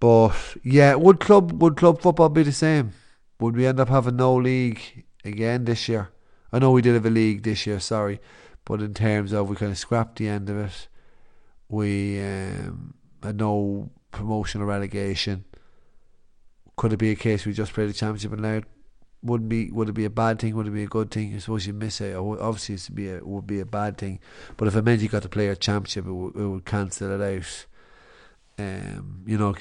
But 0.00 0.32
yeah, 0.62 0.94
would 0.94 1.20
club 1.20 1.60
would 1.60 1.76
club 1.76 2.00
football 2.00 2.30
be 2.30 2.44
the 2.44 2.52
same? 2.52 2.94
Would 3.40 3.56
we 3.56 3.66
end 3.66 3.78
up 3.78 3.90
having 3.90 4.16
no 4.16 4.36
league 4.36 5.04
again 5.22 5.66
this 5.66 5.86
year? 5.86 6.08
I 6.50 6.60
know 6.60 6.70
we 6.70 6.80
did 6.80 6.94
have 6.94 7.04
a 7.04 7.10
league 7.10 7.42
this 7.42 7.66
year, 7.66 7.78
sorry, 7.78 8.20
but 8.64 8.80
in 8.80 8.94
terms 8.94 9.34
of 9.34 9.50
we 9.50 9.56
kind 9.56 9.72
of 9.72 9.76
scrapped 9.76 10.16
the 10.16 10.28
end 10.28 10.48
of 10.48 10.56
it, 10.56 10.88
we 11.68 12.18
um, 12.22 12.94
had 13.22 13.36
no 13.36 13.90
promotion 14.12 14.62
or 14.62 14.64
relegation. 14.64 15.44
Could 16.74 16.94
it 16.94 16.96
be 16.96 17.10
a 17.10 17.16
case 17.16 17.44
we 17.44 17.52
just 17.52 17.74
played 17.74 17.90
the 17.90 17.92
championship 17.92 18.32
and 18.32 18.40
now 18.40 18.62
wouldn't 19.22 19.48
be 19.48 19.70
would 19.70 19.88
it 19.88 19.94
be 19.94 20.04
a 20.04 20.10
bad 20.10 20.38
thing? 20.38 20.54
Would 20.56 20.68
it 20.68 20.72
be 20.72 20.84
a 20.84 20.88
good 20.88 21.10
thing? 21.10 21.34
I 21.34 21.38
suppose 21.38 21.66
you 21.66 21.72
miss 21.72 22.00
it. 22.00 22.14
Obviously, 22.14 22.74
it 22.76 22.88
would 22.88 22.96
be 22.96 23.10
a, 23.10 23.24
would 23.24 23.46
be 23.46 23.60
a 23.60 23.66
bad 23.66 23.98
thing. 23.98 24.20
But 24.56 24.68
if 24.68 24.76
it 24.76 24.82
meant 24.82 25.02
you 25.02 25.08
got 25.08 25.22
to 25.22 25.28
play 25.28 25.48
a 25.48 25.56
championship, 25.56 26.06
it 26.06 26.12
would, 26.12 26.36
it 26.36 26.46
would 26.46 26.64
cancel 26.64 27.20
it 27.20 27.36
out. 27.36 27.66
Um, 28.58 29.24
you 29.26 29.36
know, 29.36 29.54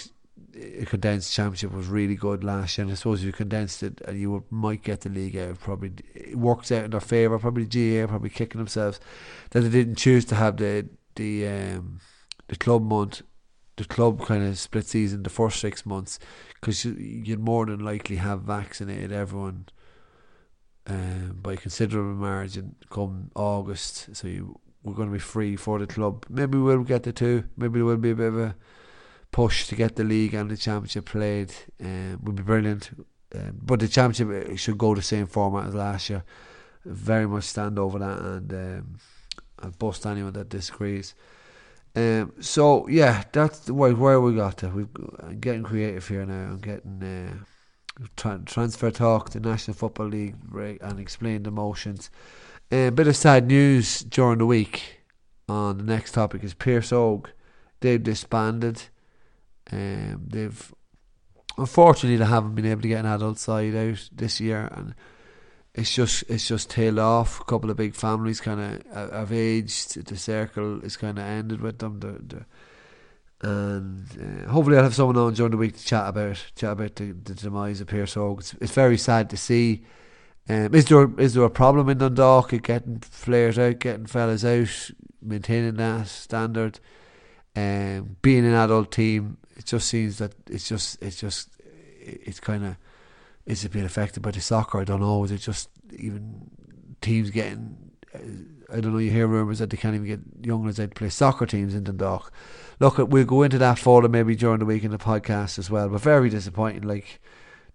a 0.55 0.85
condensed 0.85 1.33
championship 1.33 1.71
was 1.71 1.87
really 1.87 2.15
good 2.15 2.43
last 2.43 2.77
year, 2.77 2.83
and 2.83 2.91
I 2.91 2.95
suppose 2.95 3.21
if 3.21 3.25
you 3.25 3.33
condensed 3.33 3.83
it, 3.83 4.01
and 4.07 4.19
you 4.19 4.31
would, 4.31 4.43
might 4.51 4.83
get 4.83 5.01
the 5.01 5.09
league 5.09 5.35
out. 5.35 5.59
Probably 5.59 5.93
it 6.13 6.37
works 6.37 6.71
out 6.71 6.85
in 6.85 6.91
their 6.91 6.99
favour. 6.99 7.39
Probably 7.39 7.65
GAA 7.65 8.07
probably 8.07 8.29
kicking 8.29 8.59
themselves 8.59 8.99
that 9.51 9.61
they 9.61 9.69
didn't 9.69 9.95
choose 9.95 10.25
to 10.25 10.35
have 10.35 10.57
the 10.57 10.87
the 11.15 11.47
um, 11.47 11.99
the 12.47 12.55
club 12.55 12.83
month, 12.83 13.21
the 13.77 13.85
club 13.85 14.25
kind 14.25 14.43
of 14.43 14.57
split 14.57 14.87
season, 14.87 15.23
the 15.23 15.29
first 15.29 15.59
six 15.59 15.85
months, 15.85 16.19
because 16.53 16.85
you'd 16.85 17.39
more 17.39 17.65
than 17.65 17.79
likely 17.79 18.17
have 18.17 18.41
vaccinated 18.41 19.11
everyone 19.11 19.67
um, 20.87 21.39
by 21.41 21.55
considerable 21.55 22.13
margin 22.13 22.75
come 22.89 23.31
August. 23.35 24.15
So 24.15 24.27
you 24.27 24.59
we're 24.85 24.93
going 24.93 25.09
to 25.09 25.13
be 25.13 25.19
free 25.19 25.55
for 25.55 25.79
the 25.79 25.87
club. 25.87 26.25
Maybe 26.29 26.59
we'll 26.59 26.83
get 26.83 27.03
the 27.03 27.11
two. 27.11 27.45
Maybe 27.57 27.79
there 27.79 27.85
will 27.85 27.97
be 27.97 28.11
a 28.11 28.15
bit 28.15 28.27
of 28.27 28.37
a 28.37 28.55
push 29.31 29.67
to 29.67 29.75
get 29.75 29.95
the 29.95 30.03
league 30.03 30.35
and 30.35 30.49
the 30.49 30.55
championship 30.55 31.05
played 31.05 31.51
um, 31.83 32.19
would 32.21 32.35
be 32.35 32.43
brilliant. 32.43 32.91
Um, 33.33 33.59
but 33.61 33.79
the 33.79 33.87
championship 33.87 34.57
should 34.57 34.77
go 34.77 34.93
the 34.93 35.01
same 35.01 35.25
format 35.25 35.67
as 35.67 35.75
last 35.75 36.09
year. 36.09 36.23
Very 36.85 37.27
much 37.27 37.45
stand 37.45 37.79
over 37.79 37.97
that, 37.97 38.19
and 38.19 38.53
um, 38.53 38.97
I'll 39.59 39.71
bust 39.71 40.05
anyone 40.05 40.33
that 40.33 40.49
disagrees. 40.49 41.15
Um, 41.95 42.33
so 42.41 42.87
yeah, 42.87 43.23
that's 43.31 43.59
the 43.59 43.73
way 43.73 43.93
where 43.93 44.19
we 44.19 44.35
got 44.35 44.57
to. 44.57 44.69
We're 44.69 45.33
getting 45.35 45.63
creative 45.63 46.07
here 46.07 46.25
now. 46.25 46.51
I'm 46.51 46.59
getting 46.59 47.01
uh, 47.01 48.05
tra- 48.17 48.41
transfer 48.45 48.91
talk, 48.91 49.29
the 49.29 49.39
National 49.39 49.75
Football 49.75 50.07
League, 50.07 50.35
and 50.53 50.99
explain 50.99 51.43
the 51.43 51.51
motions. 51.51 52.09
A 52.71 52.87
uh, 52.87 52.91
bit 52.91 53.07
of 53.07 53.15
sad 53.15 53.47
news 53.47 53.99
during 53.99 54.39
the 54.39 54.45
week. 54.45 55.01
On 55.47 55.77
the 55.77 55.83
next 55.83 56.13
topic 56.13 56.43
is 56.43 56.55
Pearse 56.55 56.91
Óg. 56.91 57.27
They've 57.79 58.01
disbanded. 58.01 58.81
Um, 59.71 60.25
they've 60.27 60.73
unfortunately 61.57 62.17
they 62.17 62.25
haven't 62.25 62.55
been 62.55 62.65
able 62.65 62.81
to 62.81 62.87
get 62.87 63.01
an 63.01 63.05
adult 63.05 63.37
side 63.37 63.75
out 63.75 64.09
this 64.11 64.41
year, 64.41 64.67
and 64.71 64.95
it's 65.75 65.93
just 65.93 66.23
it's 66.29 66.47
just 66.47 66.69
tailed 66.69 66.99
off. 66.99 67.41
A 67.41 67.43
couple 67.43 67.69
of 67.69 67.75
big 67.77 67.95
families 67.95 68.39
kind 68.39 68.61
of 68.61 69.11
have 69.11 69.31
aged. 69.33 70.05
The 70.05 70.15
circle 70.17 70.81
is 70.81 70.95
kind 70.95 71.19
of 71.19 71.25
ended 71.25 71.61
with 71.61 71.79
them. 71.79 71.99
The, 71.99 72.11
the, 72.11 72.45
and 73.41 74.07
uh, 74.47 74.49
hopefully 74.49 74.77
I'll 74.77 74.83
have 74.83 74.95
someone 74.95 75.17
on 75.17 75.33
during 75.33 75.51
the 75.51 75.57
week 75.57 75.77
to 75.77 75.85
chat 75.85 76.07
about 76.07 76.43
chat 76.55 76.71
about 76.71 76.95
the, 76.95 77.11
the 77.11 77.35
demise 77.35 77.81
of 77.81 77.87
Pearse 77.87 78.15
Óg. 78.15 78.39
It's, 78.39 78.53
it's 78.61 78.71
very 78.71 78.97
sad 78.97 79.29
to 79.31 79.37
see. 79.37 79.83
Um, 80.47 80.73
is 80.73 80.85
there 80.85 81.09
is 81.19 81.33
there 81.33 81.43
a 81.43 81.49
problem 81.49 81.89
in 81.89 81.97
Dundalk 81.97 82.51
getting 82.63 82.99
players 82.99 83.59
out, 83.59 83.79
getting 83.79 84.05
fellas 84.05 84.45
out, 84.45 84.91
maintaining 85.21 85.75
that 85.75 86.07
standard, 86.07 86.79
um, 87.57 88.15
being 88.21 88.45
an 88.45 88.53
adult 88.53 88.91
team? 88.93 89.37
It 89.57 89.65
just 89.65 89.89
seems 89.89 90.19
that 90.19 90.35
it's 90.49 90.69
just 90.69 91.03
it's 91.03 91.19
just 91.19 91.49
it's 91.99 92.39
kind 92.39 92.63
of 92.63 92.77
is 93.45 93.63
it 93.63 93.71
being 93.71 93.85
affected 93.85 94.23
by 94.23 94.31
the 94.31 94.41
soccer? 94.41 94.79
I 94.79 94.83
don't 94.83 95.01
know. 95.01 95.23
Is 95.23 95.31
it 95.31 95.39
just 95.39 95.69
even 95.97 96.49
teams 97.01 97.29
getting? 97.29 97.91
Uh, 98.13 98.19
I 98.73 98.79
don't 98.79 98.93
know. 98.93 98.97
You 98.97 99.11
hear 99.11 99.27
rumours 99.27 99.59
that 99.59 99.69
they 99.69 99.77
can't 99.77 99.95
even 99.95 100.07
get 100.07 100.19
young 100.45 100.65
lads 100.65 100.79
out 100.79 100.89
to 100.89 100.95
play 100.95 101.09
soccer 101.09 101.45
teams 101.45 101.75
in 101.75 101.83
Dundalk. 101.83 102.31
Look, 102.79 102.97
we'll 102.97 103.25
go 103.25 103.43
into 103.43 103.59
that 103.59 103.77
further 103.77 104.09
maybe 104.09 104.35
during 104.35 104.59
the 104.59 104.65
week 104.65 104.83
in 104.83 104.91
the 104.91 104.97
podcast 104.97 105.59
as 105.59 105.69
well. 105.69 105.89
But 105.89 106.01
very 106.01 106.29
disappointing. 106.29 106.81
Like 106.81 107.21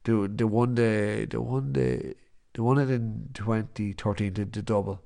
the 0.04 0.30
the 0.34 0.46
one 0.46 0.74
day 0.74 1.26
the 1.26 1.40
one 1.40 1.72
day 1.72 2.14
the 2.54 2.62
one 2.62 2.78
it 2.78 2.90
in 2.90 3.30
2013 3.34 4.32
did 4.32 4.52
the 4.52 4.62
double, 4.62 5.00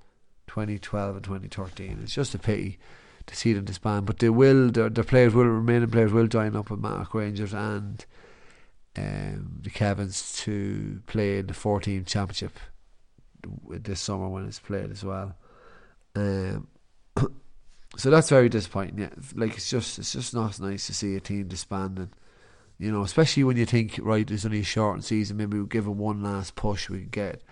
2012 0.46 1.16
and 1.16 1.24
2013. 1.24 2.00
It's 2.02 2.14
just 2.14 2.34
a 2.34 2.38
pity 2.38 2.78
to 3.26 3.36
see 3.36 3.52
them 3.52 3.64
disband, 3.64 4.06
but 4.06 4.18
they 4.18 4.30
will. 4.30 4.70
The, 4.70 4.88
the 4.88 5.04
players 5.04 5.34
will 5.34 5.44
remaining 5.44 5.90
players 5.90 6.12
will 6.12 6.26
join 6.26 6.56
up 6.56 6.70
with 6.70 6.80
Mark 6.80 7.12
Rangers 7.12 7.52
and 7.52 8.04
um, 8.96 9.58
the 9.62 9.70
Kevins 9.70 10.36
to 10.42 11.00
play 11.06 11.38
in 11.38 11.46
the 11.46 11.54
14 11.54 12.04
championship 12.04 12.58
this 13.68 14.00
summer 14.00 14.28
when 14.28 14.46
it's 14.46 14.58
played 14.58 14.90
as 14.90 15.04
well. 15.04 15.34
Um, 16.14 16.68
so 17.96 18.10
that's 18.10 18.28
very 18.28 18.48
disappointing. 18.48 18.98
Yeah, 18.98 19.10
like 19.34 19.54
it's 19.56 19.70
just 19.70 19.98
it's 19.98 20.12
just 20.12 20.34
not 20.34 20.60
nice 20.60 20.86
to 20.86 20.94
see 20.94 21.16
a 21.16 21.20
team 21.20 21.48
disbanding. 21.48 22.10
You 22.78 22.90
know, 22.90 23.02
especially 23.02 23.44
when 23.44 23.56
you 23.56 23.66
think 23.66 23.98
right, 24.02 24.26
there's 24.26 24.46
only 24.46 24.60
a 24.60 24.64
shortened 24.64 25.04
season. 25.04 25.36
Maybe 25.36 25.56
we'll 25.56 25.66
give 25.66 25.86
it 25.86 25.90
one 25.90 26.22
last 26.22 26.56
push. 26.56 26.88
We 26.88 27.00
can 27.00 27.08
get 27.08 27.42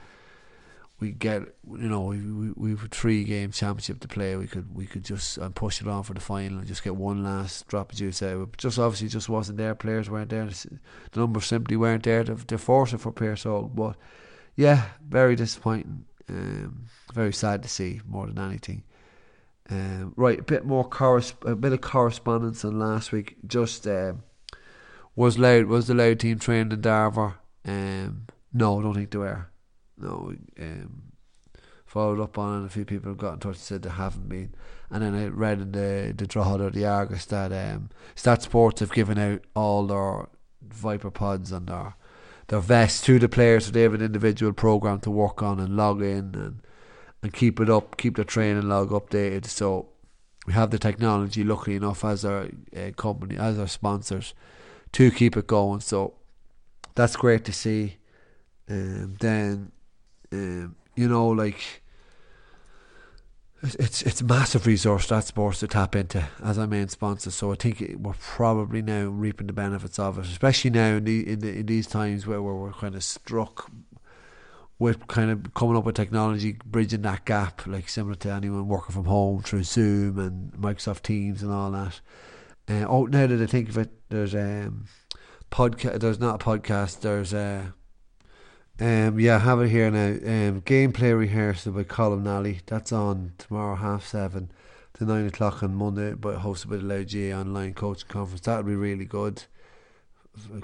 we 1.03 1.11
get 1.11 1.43
you 1.69 1.89
know 1.89 2.03
we 2.03 2.19
we 2.19 2.53
we've 2.57 2.85
a 2.85 2.87
three 2.87 3.25
game 3.25 3.51
championship 3.51 3.99
to 4.01 4.09
play. 4.09 4.37
We 4.37 4.47
could 4.47 4.73
we 4.73 4.87
could 4.87 5.05
just 5.05 5.37
um, 5.41 5.53
push 5.53 5.81
it 5.81 5.89
on 5.89 6.05
for 6.05 6.15
the 6.15 6.21
final 6.21 6.59
and 6.59 6.67
just 6.67 6.85
get 6.85 6.95
one 6.95 7.25
last 7.25 7.67
drop 7.67 7.91
of 7.91 7.99
juice 7.99 8.23
out. 8.23 8.53
But 8.53 8.59
just 8.59 8.79
obviously 8.79 9.09
just 9.09 9.29
wasn't 9.29 9.59
there. 9.59 9.75
Players 9.75 10.09
weren't 10.09 10.31
there. 10.31 10.47
The 10.47 11.21
numbers 11.21 11.47
simply 11.47 11.77
weren't 11.77 12.05
there 12.05 12.23
to, 12.23 12.37
to 12.37 12.57
force 12.57 12.93
it 12.93 13.01
for 13.01 13.11
Pearse 13.11 13.43
But 13.43 13.97
yeah, 14.55 14.91
very 15.07 15.35
disappointing. 15.35 16.05
Um, 16.29 16.87
very 17.13 17.33
sad 17.33 17.65
to 17.65 17.69
see 17.69 18.01
more 18.07 18.29
than 18.29 18.39
anything. 18.39 18.85
Um, 19.69 20.15
right, 20.17 20.39
a 20.39 20.45
bit 20.45 20.65
more 20.65 20.89
corres- 20.89 21.35
a 21.45 21.57
bit 21.57 21.73
of 21.73 21.81
correspondence 21.81 22.63
than 22.63 22.79
last 22.79 23.11
week. 23.11 23.37
Just 23.45 23.89
um, 23.89 24.23
was 25.17 25.37
loud 25.37 25.67
was 25.67 25.89
the 25.89 25.95
Louth 25.95 26.19
team 26.19 26.39
trained 26.39 26.73
in 26.73 26.81
Darver? 26.81 27.35
Um, 27.65 28.29
no, 28.53 28.79
I 28.79 28.83
don't 28.83 28.95
think 28.95 29.11
they 29.11 29.19
were 29.19 29.49
no, 29.99 30.35
um, 30.61 31.03
followed 31.87 32.21
up 32.21 32.39
on 32.39 32.63
it. 32.63 32.67
A 32.67 32.71
few 32.71 32.85
people 32.85 33.11
have 33.11 33.19
got 33.19 33.35
in 33.35 33.39
touch 33.41 33.57
and 33.57 33.57
said 33.57 33.83
they 33.83 33.91
haven't 33.91 34.29
been. 34.29 34.55
And 34.91 35.03
then 35.03 35.15
I 35.15 35.27
read 35.27 35.61
in 35.61 35.73
the 35.73 36.15
the 36.17 36.27
Drogheda 36.27 36.65
or 36.65 36.71
the 36.71 36.87
Argus 36.87 37.27
that 37.27 37.53
um, 37.53 37.91
STATSports 38.17 38.81
have 38.81 38.93
given 38.93 39.19
out 39.19 39.43
all 39.55 39.87
their 39.87 40.29
Viper 40.63 41.11
pods 41.11 41.53
and 41.53 41.67
their 41.67 41.97
their 42.49 42.61
vests 42.61 43.01
to 43.03 43.19
the 43.19 43.29
players, 43.29 43.67
so 43.67 43.73
they 43.73 43.83
have 43.83 43.95
an 43.95 44.03
individual 44.03 44.53
program 44.53 45.01
to 45.01 45.11
work 45.11 45.43
on 45.43 45.61
and 45.61 45.77
log 45.77 46.03
in 46.03 46.35
and 46.35 46.63
and 47.23 47.33
keep 47.33 47.61
it 47.61 47.71
up, 47.71 47.97
keep 47.97 48.17
the 48.17 48.25
training 48.25 48.69
log 48.69 48.91
updated. 48.91 49.47
So 49.47 49.91
we 50.47 50.53
have 50.53 50.71
the 50.71 50.79
technology, 50.79 51.45
luckily 51.45 51.77
enough, 51.77 52.05
as 52.05 52.25
our 52.25 52.49
uh, 52.77 52.91
company, 52.97 53.37
as 53.37 53.59
our 53.59 53.69
sponsors, 53.69 54.35
to 54.93 55.11
keep 55.11 55.37
it 55.37 55.47
going. 55.47 55.81
So 55.81 56.15
that's 56.95 57.17
great 57.17 57.45
to 57.45 57.53
see. 57.53 57.97
Um, 58.69 59.17
then 59.21 59.73
um, 60.33 60.77
you 60.97 61.09
know, 61.09 61.29
like 61.29 61.83
it's 63.63 64.03
it's 64.03 64.23
massive 64.23 64.67
resource 64.67 65.07
that 65.07 65.25
sports 65.25 65.61
to 65.61 65.69
tap 65.69 65.95
into 65.95 66.27
as 66.43 66.59
our 66.59 66.67
main 66.67 66.89
sponsor. 66.89 67.31
So 67.31 67.53
I 67.53 67.55
think 67.55 67.97
we're 67.99 68.15
probably 68.15 68.83
now 68.83 69.07
reaping 69.07 69.47
the 69.47 69.53
benefits 69.53 69.99
of 69.99 70.19
it, 70.19 70.27
especially 70.27 70.71
now 70.71 70.97
in 70.97 71.05
the 71.05 71.33
in, 71.33 71.39
the, 71.39 71.59
in 71.61 71.67
these 71.67 71.87
times 71.87 72.27
where 72.27 72.43
we're, 72.43 72.55
we're 72.55 72.73
kind 72.73 72.95
of 72.95 73.05
struck 73.05 73.71
with 74.79 75.07
kind 75.07 75.31
of 75.31 75.55
coming 75.55 75.77
up 75.77 75.85
with 75.85 75.95
technology, 75.95 76.57
bridging 76.65 77.03
that 77.03 77.25
gap, 77.25 77.65
like 77.69 77.89
similar 77.89 78.17
to 78.17 78.33
anyone 78.33 78.67
working 78.67 78.93
from 78.93 79.05
home 79.05 79.41
through 79.41 79.63
Zoom 79.63 80.19
and 80.19 80.53
Microsoft 80.55 81.03
Teams 81.03 81.41
and 81.41 81.53
all 81.53 81.71
that. 81.71 82.01
Uh, 82.69 82.85
oh, 82.89 83.07
now 83.07 83.29
that 83.29 83.41
I 83.41 83.47
think 83.47 83.69
of 83.69 83.79
it, 83.79 83.91
there's 84.09 84.35
um 84.35 84.87
podcast. 85.53 86.01
There's 86.01 86.19
not 86.19 86.43
a 86.43 86.45
podcast. 86.45 87.01
There's 87.01 87.33
a 87.33 87.75
um, 88.83 89.21
yeah, 89.21 89.37
I 89.37 89.39
have 89.39 89.61
it 89.61 89.69
here 89.69 89.91
now. 89.93 90.09
Um, 90.09 90.63
gameplay 90.63 91.17
rehearsal 91.17 91.73
by 91.73 91.85
Colin 91.85 92.25
Nally. 92.25 92.61
That's 92.67 92.91
on 92.91 93.33
tomorrow, 93.39 93.77
half 93.77 94.05
seven 94.05 94.51
to 94.95 95.05
nine 95.05 95.27
o'clock 95.27 95.63
on 95.63 95.77
Monday, 95.77 96.15
but 96.15 96.41
hosted 96.41 96.71
by 96.71 96.77
the 96.79 96.83
Louth 96.83 97.13
GAA 97.13 97.41
online 97.41 97.75
coaching 97.75 98.09
conference. 98.09 98.41
That'll 98.41 98.65
be 98.65 98.75
really 98.75 99.05
good. 99.05 99.45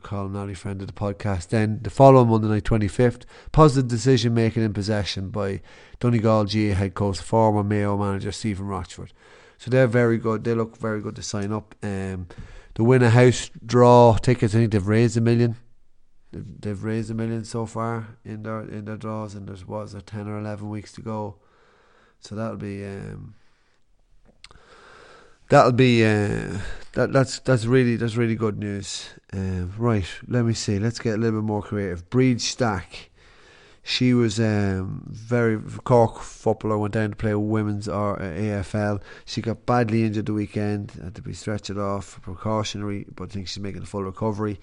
Colin 0.02 0.32
Nally, 0.32 0.54
friend 0.54 0.80
of 0.80 0.88
the 0.88 0.92
podcast. 0.92 1.50
Then 1.50 1.78
the 1.82 1.90
following 1.90 2.28
Monday 2.28 2.48
night, 2.48 2.64
25th, 2.64 3.22
positive 3.52 3.88
decision 3.88 4.34
making 4.34 4.64
in 4.64 4.72
possession 4.72 5.30
by 5.30 5.60
Donegal 6.00 6.46
GAA 6.46 6.74
head 6.74 6.94
coach, 6.94 7.20
former 7.20 7.62
Mayo 7.62 7.96
manager 7.96 8.32
Stephen 8.32 8.66
Rochford. 8.66 9.12
So 9.58 9.70
they're 9.70 9.86
very 9.86 10.18
good. 10.18 10.42
They 10.42 10.54
look 10.54 10.76
very 10.78 11.00
good 11.00 11.14
to 11.16 11.22
sign 11.22 11.52
up. 11.52 11.74
Um, 11.84 12.26
the 12.74 12.84
a 12.84 13.10
house 13.10 13.50
draw 13.64 14.16
tickets, 14.16 14.54
I 14.54 14.58
think 14.58 14.72
they've 14.72 14.86
raised 14.86 15.16
a 15.16 15.20
million 15.20 15.56
they've 16.32 16.82
raised 16.82 17.10
a 17.10 17.14
million 17.14 17.44
so 17.44 17.66
far 17.66 18.18
in 18.24 18.42
their 18.42 18.60
in 18.62 18.84
their 18.84 18.96
draws, 18.96 19.34
and 19.34 19.48
there's 19.48 19.66
was 19.66 19.94
a 19.94 20.02
ten 20.02 20.28
or 20.28 20.38
eleven 20.38 20.68
weeks 20.68 20.92
to 20.92 21.02
go. 21.02 21.36
So 22.20 22.34
that'll 22.34 22.56
be 22.56 22.84
um, 22.84 23.34
that'll 25.48 25.72
be 25.72 26.04
uh, 26.04 26.58
that 26.92 27.12
that's 27.12 27.38
that's 27.40 27.64
really 27.64 27.96
that's 27.96 28.16
really 28.16 28.36
good 28.36 28.58
news. 28.58 29.08
Um, 29.32 29.72
right, 29.78 30.08
let 30.26 30.44
me 30.44 30.54
see. 30.54 30.78
Let's 30.78 30.98
get 30.98 31.14
a 31.14 31.18
little 31.18 31.40
bit 31.40 31.46
more 31.46 31.62
creative. 31.62 32.08
Bríd 32.10 32.40
Stack. 32.40 33.10
She 33.82 34.12
was 34.12 34.38
um, 34.38 35.02
very 35.06 35.58
Cork 35.84 36.20
footballer. 36.20 36.76
Went 36.76 36.92
down 36.92 37.10
to 37.10 37.16
play 37.16 37.34
women's 37.34 37.88
or 37.88 38.20
uh, 38.20 38.24
AFL. 38.24 39.00
She 39.24 39.40
got 39.40 39.64
badly 39.64 40.04
injured 40.04 40.26
the 40.26 40.34
weekend. 40.34 40.90
Had 41.02 41.14
to 41.14 41.22
be 41.22 41.32
stretched 41.32 41.70
off 41.70 42.20
precautionary, 42.20 43.06
but 43.14 43.30
I 43.30 43.32
think 43.32 43.48
she's 43.48 43.62
making 43.62 43.82
a 43.82 43.86
full 43.86 44.04
recovery. 44.04 44.60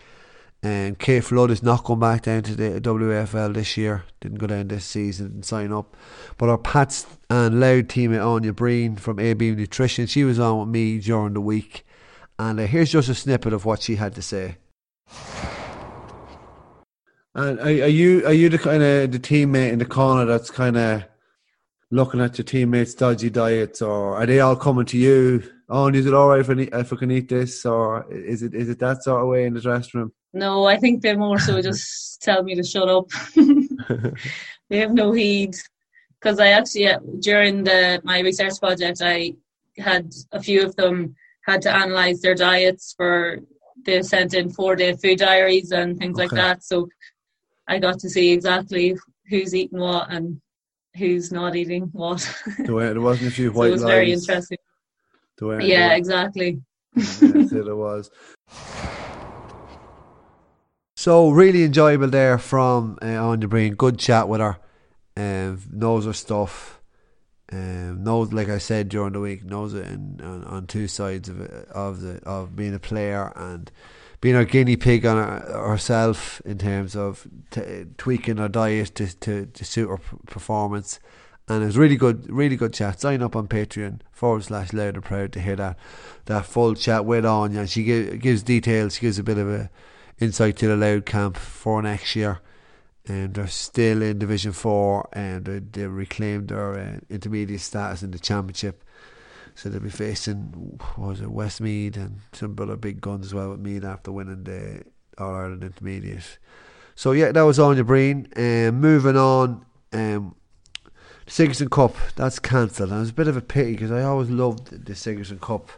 And 0.64 0.98
Kate 0.98 1.24
Flood 1.24 1.52
is 1.52 1.62
not 1.62 1.84
going 1.84 2.00
back 2.00 2.24
down 2.24 2.42
to 2.44 2.56
the 2.56 2.82
WFL 2.82 3.54
this 3.54 3.78
year. 3.78 4.04
Didn't 4.20 4.40
go 4.40 4.48
down 4.48 4.68
this 4.68 4.86
season 4.86 5.28
and 5.28 5.46
sign 5.46 5.72
up. 5.72 5.96
But 6.38 6.50
our 6.50 6.58
Pats 6.58 7.06
and 7.30 7.60
Louth 7.60 7.88
teammate 7.88 8.26
Anya 8.26 8.52
Breen 8.52 8.96
from 8.96 9.20
AB 9.20 9.52
Nutrition, 9.52 10.08
she 10.08 10.24
was 10.24 10.40
on 10.40 10.60
with 10.60 10.70
me 10.70 11.00
during 11.00 11.34
the 11.34 11.42
week. 11.42 11.86
And 12.40 12.60
uh, 12.60 12.66
here's 12.66 12.92
just 12.92 13.10
a 13.10 13.16
snippet 13.16 13.54
of 13.54 13.66
what 13.66 13.82
she 13.82 13.96
had 13.96 14.16
to 14.16 14.22
say. 14.22 14.58
And 17.36 17.60
are, 17.60 17.64
are 17.64 17.88
you 17.88 18.26
are 18.26 18.34
you 18.34 18.50
the 18.50 18.58
kind 18.58 18.82
of 18.82 19.12
the 19.12 19.20
teammate 19.20 19.74
in 19.74 19.80
the 19.80 19.86
corner 19.86 20.26
that's 20.26 20.50
kind 20.50 20.78
of 20.78 21.04
looking 21.92 22.22
at 22.22 22.38
your 22.38 22.46
teammates' 22.46 22.94
dodgy 22.94 23.30
diets, 23.30 23.82
or 23.82 24.16
are 24.16 24.26
they 24.26 24.40
all 24.40 24.56
coming 24.56 24.86
to 24.86 24.98
you? 24.98 25.44
Oh, 25.70 25.88
is 25.88 26.06
it 26.06 26.14
all 26.14 26.30
right 26.30 26.40
if 26.40 26.50
I, 26.50 26.80
if 26.80 26.94
I 26.94 26.96
can 26.96 27.12
eat 27.12 27.30
this, 27.30 27.66
or 27.66 28.10
is 28.12 28.42
it 28.42 28.54
is 28.54 28.70
it 28.70 28.80
that 28.80 29.04
sort 29.04 29.22
of 29.22 29.28
way 29.28 29.46
in 29.46 29.54
the 29.54 29.62
dressing 29.62 30.00
room? 30.00 30.14
No, 30.36 30.66
I 30.66 30.78
think 30.78 31.02
they 31.02 31.16
more 31.16 31.40
so 31.40 31.62
just 31.70 32.22
tell 32.22 32.44
me 32.44 32.56
to 32.56 32.64
shut 32.64 32.90
up. 32.90 33.10
they 34.70 34.78
have 34.78 34.92
no 34.92 35.14
heed 35.14 35.56
because 36.20 36.40
I 36.40 36.50
actually 36.50 36.90
during 37.20 37.64
the 37.64 38.02
my 38.04 38.20
research 38.20 38.60
project 38.60 39.02
I 39.02 39.36
had 39.78 40.14
a 40.34 40.42
few 40.42 40.64
of 40.66 40.76
them 40.76 41.16
had 41.46 41.62
to 41.64 41.74
analyze 41.74 42.22
their 42.22 42.36
diets 42.36 42.94
for 42.98 43.40
they 43.86 44.02
sent 44.02 44.34
in 44.34 44.50
four 44.50 44.76
day 44.76 44.94
food 44.96 45.20
diaries 45.20 45.72
and 45.72 45.98
things 45.98 46.20
okay. 46.20 46.28
like 46.28 46.36
that. 46.36 46.64
So 46.64 46.90
I 47.68 47.80
got 47.80 48.00
to 48.00 48.10
see 48.10 48.32
exactly 48.32 48.96
who's 49.30 49.56
eating 49.56 49.80
what 49.80 50.12
and 50.12 50.42
who's 50.98 51.32
not 51.32 51.56
eating 51.56 51.84
what. 51.94 52.22
there 52.58 53.00
wasn't 53.00 53.32
a 53.32 53.32
few 53.32 53.52
white 53.52 53.68
so 53.68 53.70
it 53.70 53.72
was 53.72 53.84
very 53.84 54.12
interesting. 54.12 54.58
yeah, 55.42 55.94
exactly. 55.94 56.62
yes, 56.96 57.22
it 57.22 57.76
was. 57.76 58.10
So 61.06 61.30
really 61.30 61.64
enjoyable 61.64 62.08
there 62.08 62.40
from 62.40 62.98
uh, 63.00 63.06
Anya 63.06 63.48
Breen. 63.48 63.76
Good 63.76 64.00
chat 64.00 64.28
with 64.28 64.42
her. 64.42 64.58
Um, 65.16 65.62
knows 65.72 66.06
her 66.06 66.14
stuff. 66.14 66.82
Um, 67.52 68.04
knows, 68.04 68.34
like 68.34 68.50
I 68.50 68.58
said 68.58 68.90
during 68.90 69.14
the 69.14 69.20
week, 69.20 69.44
knows 69.44 69.76
it 69.76 69.86
in, 69.86 70.20
on, 70.24 70.44
on 70.46 70.66
two 70.66 70.88
sides 70.88 71.30
of 71.30 71.42
it, 71.42 71.70
of 71.70 72.02
the 72.02 72.24
of 72.24 72.56
being 72.56 72.74
a 72.74 72.80
player 72.80 73.32
and 73.36 73.72
being 74.20 74.36
a 74.36 74.46
guinea 74.46 74.78
pig 74.78 75.06
on 75.06 75.18
her, 75.18 75.68
herself 75.68 76.42
in 76.44 76.58
terms 76.58 76.96
of 76.96 77.28
t- 77.52 77.86
tweaking 78.00 78.38
her 78.38 78.50
diet 78.50 78.96
to, 78.96 79.16
to, 79.20 79.46
to 79.46 79.64
suit 79.64 79.88
her 79.88 80.00
performance. 80.26 81.00
And 81.48 81.62
it 81.62 81.68
was 81.68 81.78
really 81.78 81.98
good, 81.98 82.28
really 82.32 82.56
good 82.56 82.74
chat. 82.74 83.00
Sign 83.00 83.22
up 83.22 83.36
on 83.36 83.48
Patreon 83.48 84.00
forward 84.12 84.46
slash 84.46 84.74
loud 84.74 84.96
and 84.96 85.04
proud 85.04 85.34
to 85.34 85.40
hear 85.40 85.58
that 85.58 85.78
that 86.26 86.48
full 86.48 86.74
chat 86.74 87.06
with 87.06 87.28
Anya. 87.28 87.68
She 87.68 87.84
give, 87.84 88.20
gives 88.20 88.42
details. 88.42 88.96
She 88.96 89.02
gives 89.02 89.20
a 89.20 89.24
bit 89.24 89.38
of 89.38 89.48
a 89.48 89.70
insight 90.20 90.58
to 90.58 90.68
the 90.68 90.76
Louth 90.76 91.06
camp 91.06 91.38
for 91.38 91.82
next 91.82 92.16
year. 92.16 92.40
And 93.08 93.36
they're 93.36 93.48
still 93.48 94.02
in 94.02 94.18
Division 94.18 94.52
Four, 94.52 95.08
and 95.14 95.46
they, 95.46 95.60
they 95.60 95.86
reclaimed 95.86 96.48
their 96.48 96.74
uh, 96.74 97.00
intermediate 97.10 97.62
status 97.62 98.02
in 98.02 98.12
the 98.12 98.18
championship. 98.18 98.84
So 99.54 99.70
they'll 99.70 99.80
be 99.80 99.90
facing 99.90 100.80
was 100.98 101.22
it 101.22 101.32
Westmeath 101.32 101.96
and 101.96 102.20
some 102.34 102.58
other 102.60 102.76
big 102.76 103.00
guns 103.00 103.28
as 103.28 103.34
well 103.34 103.52
with 103.52 103.60
Meath 103.60 103.86
after 103.86 104.12
winning 104.12 104.44
the 104.44 104.84
All 105.18 105.34
Ireland 105.34 105.64
Intermediate. 105.64 106.40
So 106.96 107.12
yeah, 107.12 107.32
that 107.32 107.42
was 107.44 107.60
Anya 107.60 107.84
Breen. 107.84 108.28
And 108.34 108.76
um, 108.76 108.82
moving 108.82 109.16
on, 109.16 109.66
um, 109.94 110.36
Sigerson 111.28 111.70
Cup 111.70 111.96
that's 112.16 112.40
cancelled. 112.40 112.90
And 112.90 112.98
it 112.98 113.02
was 113.02 113.10
a 113.12 113.14
bit 113.14 113.28
of 113.28 113.38
a 113.38 113.42
pity 113.42 113.72
because 113.74 113.92
I 113.92 114.04
always 114.04 114.30
loved 114.30 114.86
the 114.86 114.96
Sigerson 114.96 115.40
Cup 115.40 115.70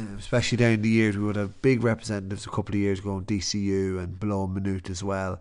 um, 0.00 0.16
especially 0.18 0.56
down 0.56 0.82
the 0.82 0.88
years, 0.88 1.16
we 1.16 1.24
would 1.24 1.36
have 1.36 1.60
big 1.62 1.82
representatives 1.82 2.46
a 2.46 2.50
couple 2.50 2.74
of 2.74 2.80
years 2.80 3.00
ago 3.00 3.18
in 3.18 3.24
DCU 3.24 3.98
and 4.02 4.18
below 4.18 4.46
Maynooth 4.46 4.90
as 4.90 5.02
well. 5.02 5.40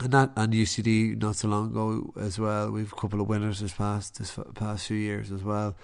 And 0.00 0.12
that 0.12 0.30
and 0.36 0.52
UCD 0.52 1.20
not 1.20 1.36
so 1.36 1.48
long 1.48 1.70
ago 1.70 2.12
as 2.18 2.38
well. 2.38 2.70
We've 2.70 2.92
a 2.92 2.96
couple 2.96 3.20
of 3.20 3.28
winners 3.28 3.60
this 3.60 3.72
past 3.72 4.18
this 4.18 4.38
past 4.54 4.86
few 4.86 4.96
years 4.96 5.30
as 5.30 5.42
well. 5.42 5.76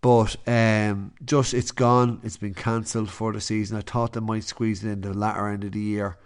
But 0.00 0.36
um, 0.46 1.12
just 1.24 1.54
it's 1.54 1.70
gone. 1.70 2.20
It's 2.24 2.38
been 2.38 2.54
cancelled 2.54 3.10
for 3.10 3.32
the 3.32 3.40
season. 3.40 3.76
I 3.76 3.82
thought 3.82 4.14
they 4.14 4.20
might 4.20 4.44
squeeze 4.44 4.82
it 4.82 4.90
in 4.90 5.00
the 5.02 5.12
latter 5.12 5.48
end 5.48 5.64
of 5.64 5.72
the 5.72 5.80
year, 5.80 6.16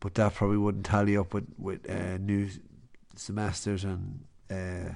but 0.00 0.14
that 0.16 0.34
probably 0.34 0.58
wouldn't 0.58 0.84
tally 0.84 1.16
up 1.16 1.32
with 1.32 1.46
with 1.56 1.88
uh, 1.88 2.18
new 2.18 2.48
semesters 3.14 3.84
and 3.84 4.24
uh, 4.50 4.94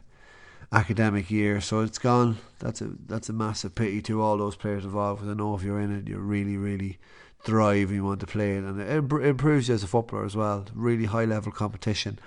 academic 0.73 1.31
year. 1.31 1.61
So 1.61 1.81
it's 1.81 1.99
gone. 1.99 2.39
That's 2.59 2.81
a 2.81 2.91
that's 3.07 3.29
a 3.29 3.33
massive 3.33 3.75
pity 3.75 4.03
to 4.03 4.21
all 4.21 4.37
those 4.37 4.57
players 4.57 4.85
involved. 4.85 5.21
Because 5.21 5.33
I 5.33 5.37
know 5.37 5.55
if 5.55 5.63
you're 5.63 5.81
in 5.81 5.97
it, 5.97 6.09
you 6.09 6.19
really 6.19 6.57
really 6.57 6.99
thrive 7.47 7.93
you 7.93 8.05
want 8.05 8.21
to 8.21 8.27
play 8.27 8.57
it, 8.57 8.65
and 8.65 8.81
it 8.81 9.13
improves 9.25 9.69
you 9.69 9.75
as 9.75 9.85
a 9.85 9.87
footballer 9.87 10.25
as 10.25 10.37
well. 10.37 10.65
Really 10.75 11.05
high 11.05 11.25
level 11.25 11.53
competition. 11.53 12.19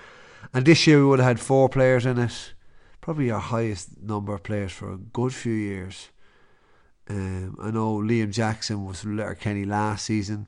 And 0.54 0.66
this 0.66 0.88
year 0.88 1.00
we 1.00 1.06
would 1.06 1.20
have 1.20 1.28
had 1.28 1.40
four 1.40 1.68
players 1.68 2.06
in 2.06 2.18
it, 2.18 2.54
probably 3.02 3.30
our 3.30 3.42
highest 3.42 4.02
number 4.02 4.34
of 4.34 4.44
players 4.44 4.72
for 4.72 4.92
a 4.92 4.98
good 4.98 5.34
few 5.34 5.54
years. 5.54 6.10
Um, 7.10 7.58
I 7.62 7.72
know 7.72 7.98
Liam 7.98 8.32
Jackson 8.32 8.86
was 8.86 9.04
with 9.04 9.16
Letterkenny 9.16 9.66
last 9.66 10.06
season, 10.06 10.48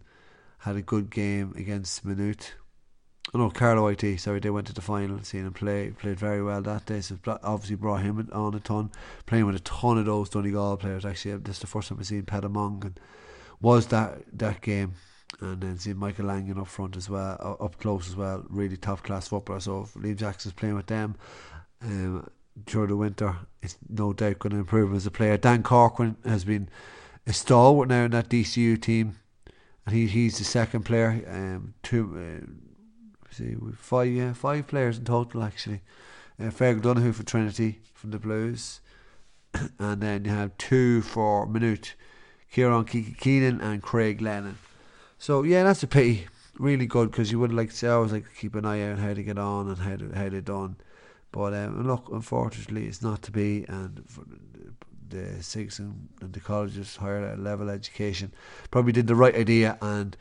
had 0.59 0.75
a 0.75 0.81
good 0.81 1.09
game 1.09 1.53
against 1.57 2.05
Oh 2.05 2.53
no, 3.33 3.49
Carlow 3.49 3.87
IT. 3.87 4.19
Sorry, 4.19 4.39
they 4.39 4.49
went 4.49 4.67
to 4.67 4.73
the 4.73 4.81
final. 4.81 5.21
Seen 5.23 5.45
him 5.45 5.53
play, 5.53 5.91
played 5.91 6.19
very 6.19 6.43
well 6.43 6.61
that 6.61 6.85
day. 6.85 7.01
So 7.01 7.17
obviously 7.43 7.75
brought 7.75 8.01
him 8.01 8.27
on 8.33 8.53
a 8.53 8.59
ton. 8.59 8.91
Playing 9.25 9.45
with 9.45 9.55
a 9.55 9.59
ton 9.59 9.97
of 9.97 10.05
those 10.05 10.29
Donegal 10.29 10.77
players. 10.77 11.05
Actually, 11.05 11.37
this 11.37 11.57
is 11.57 11.61
the 11.61 11.67
first 11.67 11.89
time 11.89 11.97
I've 11.99 12.07
seen 12.07 12.23
Peadar 12.23 12.51
Mogan 12.51 12.87
and 12.87 12.99
was 13.61 13.87
that 13.87 14.23
that 14.33 14.61
game. 14.61 14.93
And 15.39 15.61
then 15.61 15.77
seeing 15.77 15.97
Michael 15.97 16.25
Langan 16.25 16.59
up 16.59 16.67
front 16.67 16.97
as 16.97 17.09
well, 17.09 17.57
up 17.59 17.79
close 17.79 18.09
as 18.09 18.15
well. 18.15 18.43
Really 18.49 18.75
top 18.75 19.01
class 19.03 19.29
footballer. 19.29 19.61
So 19.61 19.83
if 19.83 19.93
Liam 19.93 20.17
Jackson's 20.17 20.53
playing 20.53 20.75
with 20.75 20.87
them 20.87 21.15
um, 21.81 22.29
during 22.65 22.89
the 22.89 22.97
winter, 22.97 23.37
it's 23.61 23.77
no 23.89 24.11
doubt 24.11 24.39
going 24.39 24.51
to 24.51 24.59
improve 24.59 24.93
as 24.93 25.05
a 25.05 25.11
player. 25.11 25.37
Dan 25.37 25.63
Corcoran 25.63 26.17
has 26.25 26.43
been 26.43 26.69
a 27.25 27.33
stalwart 27.33 27.87
now 27.87 28.03
in 28.03 28.11
that 28.11 28.29
DCU 28.29 28.79
team, 28.79 29.19
and 29.85 29.95
he 29.95 30.05
he's 30.07 30.37
the 30.37 30.43
second 30.43 30.83
player. 30.83 31.23
Um, 31.27 31.75
two. 31.81 32.41
Uh, 32.43 32.70
see, 33.31 33.55
five 33.75 34.11
yeah, 34.11 34.33
five 34.33 34.67
players 34.67 34.97
in 34.97 35.05
total 35.05 35.43
actually. 35.43 35.81
Uh, 36.39 36.45
Fergal 36.45 36.81
Donoghue 36.81 37.13
for 37.13 37.23
Trinity 37.23 37.79
from 37.93 38.11
the 38.11 38.19
Blues, 38.19 38.81
and 39.79 40.01
then 40.01 40.25
you 40.25 40.31
have 40.31 40.57
two 40.57 41.01
for 41.01 41.45
Maynooth, 41.45 41.93
Kieran 42.51 42.85
Keenan 42.85 43.61
and 43.61 43.81
Craig 43.81 44.21
Lennon. 44.21 44.57
So 45.17 45.43
yeah, 45.43 45.63
that's 45.63 45.83
a 45.83 45.87
pity. 45.87 46.27
Really 46.57 46.85
good 46.85 47.11
because 47.11 47.31
you 47.31 47.39
would 47.39 47.53
like 47.53 47.69
to 47.69 47.75
say, 47.75 47.87
I 47.87 47.91
always 47.91 48.11
like 48.11 48.25
to 48.25 48.35
keep 48.35 48.55
an 48.55 48.65
eye 48.65 48.81
out 48.91 48.99
how 48.99 49.13
they 49.13 49.23
get 49.23 49.37
on 49.37 49.69
and 49.69 49.77
how 49.77 49.95
they, 49.95 50.17
how 50.17 50.29
they 50.29 50.41
done. 50.41 50.75
But 51.31 51.53
um, 51.53 51.87
look, 51.87 52.09
unfortunately, 52.11 52.87
it's 52.87 53.01
not 53.01 53.21
to 53.23 53.31
be, 53.31 53.65
and 53.67 54.03
the 55.11 55.41
six 55.43 55.79
and, 55.79 56.09
and 56.21 56.33
the 56.33 56.39
colleges 56.39 56.95
higher 56.95 57.37
level 57.37 57.69
education 57.69 58.33
probably 58.71 58.91
did 58.91 59.07
the 59.07 59.15
right 59.15 59.35
idea 59.35 59.77
and 59.81 60.17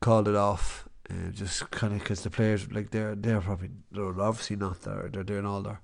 called 0.00 0.28
it 0.28 0.34
off 0.34 0.87
uh, 1.10 1.30
just 1.30 1.70
kind 1.70 1.94
of 1.94 2.00
because 2.00 2.22
the 2.22 2.30
players 2.30 2.70
like 2.70 2.90
they're 2.90 3.14
they're 3.14 3.40
probably 3.40 3.70
they're 3.90 4.20
obviously 4.20 4.56
not 4.56 4.82
there. 4.82 5.08
They're 5.10 5.22
doing 5.22 5.46
all 5.46 5.62
their 5.62 5.80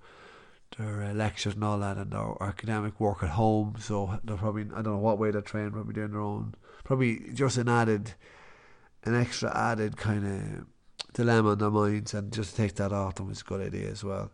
their 0.76 1.02
uh, 1.02 1.12
lectures 1.14 1.54
and 1.54 1.64
all 1.64 1.78
that 1.78 1.96
and 1.96 2.12
their 2.12 2.34
academic 2.42 3.00
work 3.00 3.22
at 3.22 3.30
home. 3.30 3.76
So 3.78 4.18
they're 4.24 4.36
probably 4.36 4.64
I 4.74 4.82
don't 4.82 4.84
know 4.84 4.98
what 4.98 5.18
way 5.18 5.30
they're 5.30 5.40
trained. 5.40 5.72
Probably 5.72 5.94
doing 5.94 6.12
their 6.12 6.20
own. 6.20 6.54
Probably 6.84 7.20
just 7.32 7.56
an 7.56 7.68
added, 7.68 8.12
an 9.04 9.14
extra 9.14 9.56
added 9.56 9.96
kind 9.96 10.26
of 10.26 10.66
dilemma 11.14 11.52
in 11.52 11.58
their 11.58 11.70
minds, 11.70 12.12
and 12.12 12.30
just 12.30 12.56
take 12.56 12.74
that 12.74 12.92
off 12.92 13.14
them 13.14 13.30
is 13.30 13.40
a 13.40 13.44
good 13.44 13.66
idea 13.66 13.90
as 13.90 14.04
well. 14.04 14.30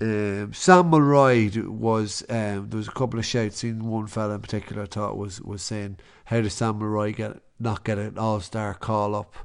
Um, 0.00 0.52
Sam 0.52 0.90
Mulroy 0.90 1.50
was 1.68 2.24
um, 2.28 2.68
there 2.68 2.78
was 2.78 2.88
a 2.88 2.92
couple 2.92 3.20
of 3.20 3.24
shouts. 3.26 3.58
Seen 3.58 3.86
one 3.86 4.08
fella 4.08 4.34
in 4.34 4.40
particular 4.40 4.82
I 4.82 4.86
thought 4.86 5.16
was 5.16 5.40
was 5.40 5.62
saying 5.62 5.98
how 6.24 6.40
does 6.40 6.54
Sam 6.54 6.80
Mulroy 6.80 7.12
get 7.12 7.40
not 7.60 7.84
get 7.84 7.98
an 7.98 8.18
All 8.18 8.40
Star 8.40 8.74
call 8.74 9.14
up 9.14 9.36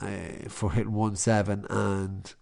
uh, 0.00 0.48
for 0.48 0.72
hitting 0.72 0.92
one 0.92 1.16
seven, 1.16 1.66
and 1.70 2.34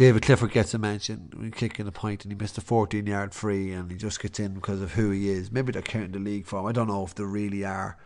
David 0.00 0.22
Clifford 0.22 0.52
gets 0.52 0.72
a 0.72 0.78
mention 0.78 1.52
kicking 1.54 1.86
a 1.86 1.92
point, 1.92 2.24
and 2.24 2.32
he 2.32 2.38
missed 2.38 2.56
a 2.56 2.62
14 2.62 3.06
yard 3.06 3.34
free, 3.34 3.70
and 3.72 3.90
he 3.90 3.98
just 3.98 4.22
gets 4.22 4.40
in 4.40 4.54
because 4.54 4.80
of 4.80 4.92
who 4.92 5.10
he 5.10 5.28
is. 5.28 5.52
Maybe 5.52 5.72
they're 5.72 5.82
counting 5.82 6.12
the 6.12 6.18
league 6.18 6.46
for 6.46 6.60
him. 6.60 6.66
I 6.66 6.72
don't 6.72 6.88
know 6.88 7.04
if 7.04 7.14
they 7.14 7.24
really 7.24 7.66
are, 7.66 7.98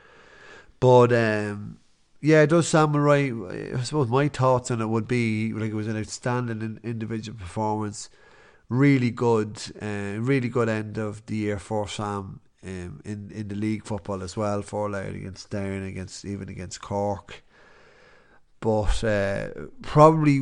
but 0.80 1.12
um, 1.12 1.78
yeah, 2.20 2.42
it 2.42 2.48
does 2.48 2.66
sound 2.66 2.96
right. 2.96 3.32
I 3.76 3.82
suppose 3.82 4.08
my 4.08 4.26
thoughts 4.26 4.72
on 4.72 4.80
it 4.80 4.88
would 4.88 5.06
be 5.06 5.52
like 5.52 5.70
it 5.70 5.74
was 5.74 5.86
an 5.86 5.96
outstanding 5.96 6.80
individual 6.82 7.38
performance, 7.38 8.10
really 8.68 9.12
good, 9.12 9.60
uh, 9.80 10.18
really 10.18 10.48
good 10.48 10.68
end 10.68 10.98
of 10.98 11.24
the 11.26 11.36
year 11.36 11.60
for 11.60 11.86
Sam. 11.86 12.40
Um, 12.64 13.02
in 13.04 13.30
in 13.30 13.48
the 13.48 13.54
league 13.54 13.84
football 13.84 14.22
as 14.22 14.36
well 14.36 14.62
for 14.62 14.88
Louth 14.88 15.14
against 15.14 15.50
Down 15.50 15.82
against 15.82 16.24
even 16.24 16.48
against 16.48 16.80
Cork 16.80 17.43
but 18.64 19.04
uh, 19.04 19.48
probably 19.82 20.38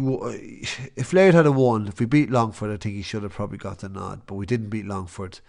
if 0.94 1.12
Laird 1.12 1.34
had 1.34 1.44
a 1.44 1.50
won, 1.50 1.88
if 1.88 1.98
we 1.98 2.06
beat 2.06 2.30
Longford, 2.30 2.70
I 2.70 2.76
think 2.76 2.94
he 2.94 3.02
should 3.02 3.24
have 3.24 3.32
probably 3.32 3.58
got 3.58 3.80
the 3.80 3.88
nod. 3.88 4.22
But 4.26 4.36
we 4.36 4.46
didn't 4.46 4.68
beat 4.68 4.86
Longford. 4.86 5.40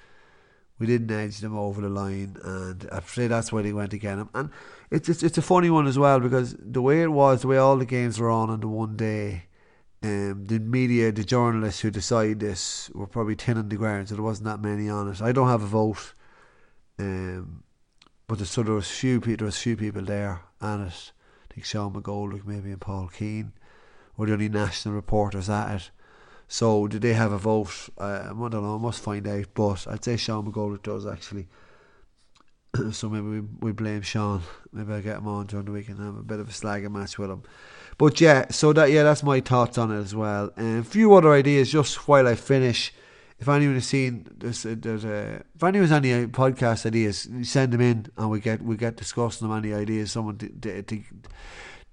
We 0.79 0.87
didn't 0.87 1.11
edge 1.11 1.37
them 1.37 1.55
over 1.55 1.81
the 1.81 1.89
line, 1.89 2.35
and 2.43 2.89
I'd 2.91 3.07
say 3.07 3.27
that's 3.27 3.51
why 3.51 3.61
they 3.61 3.73
went 3.73 3.93
again. 3.93 4.27
And 4.33 4.49
it's, 4.89 5.07
it's 5.07 5.21
it's 5.21 5.37
a 5.37 5.43
funny 5.43 5.69
one 5.69 5.85
as 5.85 5.99
well 5.99 6.19
because 6.19 6.55
the 6.57 6.81
way 6.81 7.03
it 7.03 7.11
was, 7.11 7.43
the 7.43 7.47
way 7.47 7.57
all 7.57 7.77
the 7.77 7.85
games 7.85 8.19
were 8.19 8.31
on 8.31 8.49
on 8.49 8.61
the 8.61 8.67
one 8.67 8.97
day, 8.97 9.43
um, 10.01 10.45
the 10.45 10.57
media, 10.57 11.11
the 11.11 11.23
journalists 11.23 11.81
who 11.81 11.91
decide 11.91 12.39
this 12.39 12.89
were 12.95 13.05
probably 13.05 13.35
ten 13.35 13.59
on 13.59 13.69
the 13.69 13.75
ground, 13.75 14.09
so 14.09 14.15
there 14.15 14.23
wasn't 14.23 14.45
that 14.45 14.61
many 14.61 14.89
on 14.89 15.11
it. 15.11 15.21
I 15.21 15.31
don't 15.31 15.47
have 15.47 15.61
a 15.61 15.67
vote, 15.67 16.15
um, 16.97 17.61
but 18.25 18.39
there, 18.39 18.47
so 18.47 18.63
there 18.63 18.73
was 18.73 18.89
few 18.89 19.21
people. 19.21 19.37
There 19.37 19.45
was 19.45 19.59
few 19.59 19.77
people 19.77 20.01
there 20.01 20.41
on 20.59 20.87
it 20.87 21.11
think 21.53 21.65
Sean 21.65 21.93
McGoldrick 21.93 22.45
maybe 22.45 22.71
and 22.71 22.81
Paul 22.81 23.07
Keane 23.07 23.53
were 24.17 24.25
the 24.25 24.33
only 24.33 24.49
national 24.49 24.95
reporters 24.95 25.49
at 25.49 25.75
it. 25.75 25.91
So 26.47 26.87
did 26.87 27.01
they 27.01 27.13
have 27.13 27.31
a 27.31 27.37
vote? 27.37 27.89
Uh, 27.97 28.25
I 28.25 28.27
don't 28.27 28.51
know. 28.51 28.75
I 28.75 28.79
must 28.79 29.01
find 29.03 29.27
out. 29.27 29.45
But 29.53 29.87
I'd 29.87 30.03
say 30.03 30.17
Sean 30.17 30.51
McGoldrick 30.51 30.83
does 30.83 31.05
actually. 31.05 31.47
so 32.91 33.09
maybe 33.09 33.27
we, 33.27 33.39
we 33.39 33.71
blame 33.71 34.01
Sean. 34.01 34.41
Maybe 34.71 34.93
I 34.93 35.01
get 35.01 35.17
him 35.17 35.27
on 35.27 35.47
during 35.47 35.65
the 35.65 35.71
week 35.71 35.89
and 35.89 35.99
have 35.99 36.17
a 36.17 36.23
bit 36.23 36.39
of 36.39 36.49
a 36.49 36.51
slagging 36.51 36.91
match 36.91 37.17
with 37.17 37.29
him. 37.29 37.43
But 37.97 38.19
yeah, 38.19 38.47
so 38.49 38.73
that 38.73 38.91
yeah, 38.91 39.03
that's 39.03 39.23
my 39.23 39.39
thoughts 39.39 39.77
on 39.77 39.91
it 39.91 39.99
as 39.99 40.15
well. 40.15 40.51
And 40.57 40.79
a 40.79 40.83
few 40.83 41.13
other 41.13 41.31
ideas 41.31 41.71
just 41.71 42.07
while 42.07 42.27
I 42.27 42.35
finish 42.35 42.93
if 43.43 43.49
anyone 43.49 43.75
has 43.75 43.85
seen 43.85 44.25
a, 44.39 44.75
there's 44.75 45.03
a 45.03 45.43
if 45.53 45.61
anyone 45.61 45.89
has 45.89 45.91
any 45.91 46.27
podcast 46.27 46.85
ideas, 46.85 47.27
send 47.41 47.73
them 47.73 47.81
in 47.81 48.07
and 48.15 48.29
we 48.29 48.39
get 48.39 48.61
we 48.61 48.77
get 48.77 48.95
discussing 48.95 49.49
them. 49.49 49.57
Any 49.57 49.73
ideas, 49.73 50.13
someone 50.13 50.37
to, 50.37 50.47
to, 50.81 50.81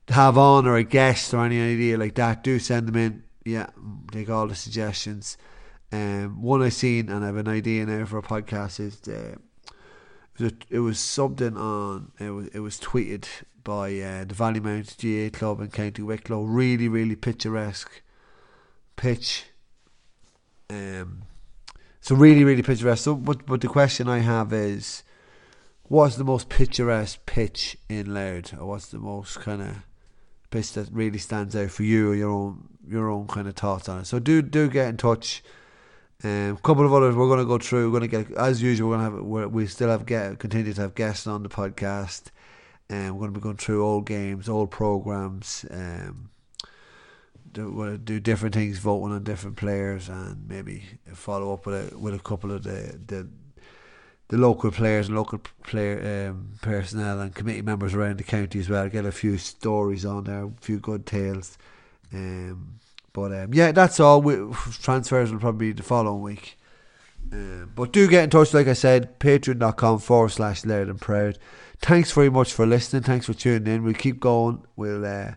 to 0.07 0.15
have 0.15 0.39
on 0.39 0.69
or 0.69 0.77
a 0.77 0.85
guest 0.85 1.35
or 1.35 1.45
any 1.45 1.61
idea 1.61 1.99
like 1.99 2.15
that, 2.15 2.45
do 2.45 2.61
send 2.61 2.87
them 2.87 2.95
in. 2.95 3.25
Yeah, 3.45 3.67
take 4.13 4.31
all 4.31 4.47
the 4.47 4.55
suggestions. 4.55 5.37
Um, 5.91 6.41
one 6.41 6.63
I've 6.63 6.73
seen 6.73 7.09
and 7.09 7.25
I 7.25 7.27
have 7.27 7.37
an 7.37 7.49
idea 7.49 7.85
now 7.85 8.05
for 8.05 8.19
a 8.19 8.23
podcast 8.23 8.79
is 8.79 9.01
the, 9.01 9.37
it 10.39 10.43
was, 10.43 10.53
it 10.71 10.79
was 10.79 11.01
something 11.01 11.57
on 11.57 12.13
it 12.21 12.31
was 12.31 12.47
it 12.55 12.61
was 12.61 12.79
tweeted 12.79 13.27
by 13.65 13.89
uh, 13.99 14.25
the 14.25 14.37
Valleymount 14.37 14.95
GAA 15.03 15.37
club 15.37 15.61
in 15.61 15.67
County 15.71 16.03
Wicklow. 16.03 16.45
Really, 16.45 16.87
really 16.87 17.17
picturesque 17.17 18.03
pitch. 18.95 19.47
Um, 20.71 21.23
so 22.01 22.15
really, 22.15 22.45
really 22.45 22.63
picturesque. 22.63 23.05
So, 23.05 23.15
but 23.15 23.47
but 23.47 23.61
the 23.61 23.69
question 23.69 24.09
I 24.09 24.19
have 24.19 24.53
is, 24.53 25.03
what's 25.85 26.17
the 26.17 26.25
most 26.25 26.49
picturesque 26.49 27.25
pitch 27.27 27.77
in 27.89 28.15
Louth, 28.15 28.55
or 28.55 28.67
what's 28.67 28.87
the 28.89 28.99
most 28.99 29.41
kind 29.41 29.63
of 29.63 29.77
pitch 30.51 30.73
that 30.73 30.89
really 30.93 31.19
stands 31.19 31.55
out 31.55 31.71
for 31.71 31.83
you, 31.83 32.11
or 32.11 32.15
your 32.15 32.31
own 32.31 32.69
your 32.87 33.11
own 33.11 33.27
kind 33.27 33.49
of 33.49 33.55
thoughts 33.55 33.89
on 33.89 34.01
it? 34.01 34.07
So 34.07 34.19
do 34.19 34.43
do 34.43 34.69
get 34.69 34.89
in 34.89 34.97
touch. 34.97 35.43
A 36.23 36.51
um, 36.51 36.57
couple 36.59 36.85
of 36.85 36.93
others 36.93 37.17
we're 37.17 37.29
going 37.29 37.39
to 37.39 37.47
go 37.47 37.57
through. 37.57 37.91
We're 37.91 37.99
going 37.99 38.11
to 38.11 38.25
get 38.25 38.39
as 38.39 38.63
usual. 38.63 38.91
We're 38.91 38.99
going 38.99 39.11
to 39.11 39.17
have 39.17 39.25
we're, 39.25 39.49
we 39.49 39.67
still 39.67 39.89
have 39.89 40.05
get 40.05 40.39
continue 40.39 40.73
to 40.73 40.81
have 40.83 40.95
guests 40.95 41.27
on 41.27 41.43
the 41.43 41.49
podcast, 41.49 42.25
and 42.89 43.11
um, 43.11 43.15
we're 43.15 43.21
going 43.21 43.35
to 43.35 43.41
be 43.41 43.43
going 43.43 43.57
through 43.57 43.85
old 43.85 44.07
games, 44.07 44.49
old 44.49 44.71
programs. 44.71 45.65
Um, 45.71 46.31
do, 47.53 47.99
do 47.99 48.21
different 48.21 48.55
things, 48.55 48.79
voting 48.79 49.15
on 49.15 49.23
different 49.25 49.57
players, 49.57 50.09
and 50.09 50.49
maybe 50.49 50.85
follow 51.13 51.53
up 51.53 51.67
with 51.67 51.93
a 51.93 51.99
with 51.99 52.15
a 52.15 52.19
couple 52.19 52.53
of 52.53 52.63
the 52.63 52.99
the, 53.07 53.29
the 54.29 54.37
local 54.37 54.71
players 54.71 55.09
and 55.09 55.17
local 55.17 55.41
player 55.65 56.31
um, 56.31 56.53
personnel 56.63 57.21
and 57.21 57.35
committee 57.35 57.63
members 57.63 57.95
around 57.95 58.19
the 58.19 58.25
county 58.25 58.59
as 58.61 58.69
well. 58.69 58.89
Get 58.89 59.05
a 59.05 59.13
few 59.13 59.39
stories 59.39 60.05
on 60.05 60.25
there, 60.25 60.45
a 60.45 60.53
few 60.61 60.79
good 60.79 61.07
tales. 61.07 61.59
Um, 62.13 62.81
but 63.13 63.33
um, 63.33 63.53
yeah, 63.53 63.73
that's 63.73 64.01
all. 64.01 64.23
We, 64.23 64.37
transfers 64.83 65.33
will 65.33 65.41
probably 65.41 65.69
be 65.69 65.73
the 65.73 65.83
following 65.83 66.23
week. 66.23 66.57
Um, 67.33 67.73
but 67.75 67.93
do 67.93 68.09
get 68.09 68.25
in 68.25 68.31
touch, 68.31 68.55
like 68.55 68.67
I 68.67 68.73
said, 68.73 69.19
patreon.com 69.21 69.99
forward 70.01 70.31
slash 70.31 70.65
loud 70.65 70.89
and 70.89 71.01
proud. 71.01 71.39
Thanks 71.79 72.13
very 72.13 72.31
much 72.31 72.53
for 72.53 72.67
listening. 72.67 73.03
Thanks 73.03 73.27
for 73.27 73.35
tuning 73.35 73.73
in. 73.73 73.85
We'll 73.85 73.95
keep 73.95 74.21
going. 74.21 74.65
We'll 74.77 75.05
uh, 75.05 75.33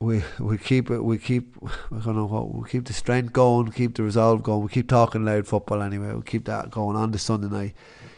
we 0.00 0.22
we 0.38 0.58
keep 0.58 0.90
it. 0.90 1.02
We 1.02 1.18
keep. 1.18 1.56
I 1.64 1.98
don't 2.00 2.16
know 2.16 2.26
what. 2.26 2.54
We 2.54 2.68
keep 2.68 2.84
the 2.84 2.92
strength 2.92 3.32
going. 3.32 3.72
Keep 3.72 3.96
the 3.96 4.02
resolve 4.02 4.42
going. 4.42 4.62
We 4.62 4.68
keep 4.68 4.88
talking 4.88 5.24
Louth 5.24 5.48
football 5.48 5.82
anyway. 5.82 6.08
We'll 6.08 6.22
keep 6.22 6.44
that 6.46 6.70
going 6.70 6.96
on 6.96 7.12
the 7.12 7.18
Sunday 7.18 7.48
night. 7.48 7.74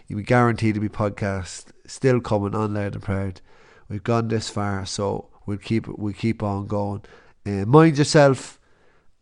You'll 0.07 0.19
be 0.19 0.25
guaranteed 0.25 0.75
to 0.75 0.81
be 0.81 0.89
podcast 0.89 1.67
still 1.87 2.21
coming 2.21 2.55
on 2.55 2.75
loud 2.75 2.95
and 2.95 3.03
proud. 3.03 3.41
We've 3.89 4.03
gone 4.03 4.29
this 4.29 4.51
far, 4.51 4.85
so 4.87 5.29
we'll 5.47 5.59
keep 5.59 5.89
it. 5.89 5.99
We 5.99 6.13
keep 6.13 6.43
on 6.43 6.67
going. 6.67 7.03
Uh, 7.47 7.65
mind 7.65 7.99
yourself, 7.99 8.59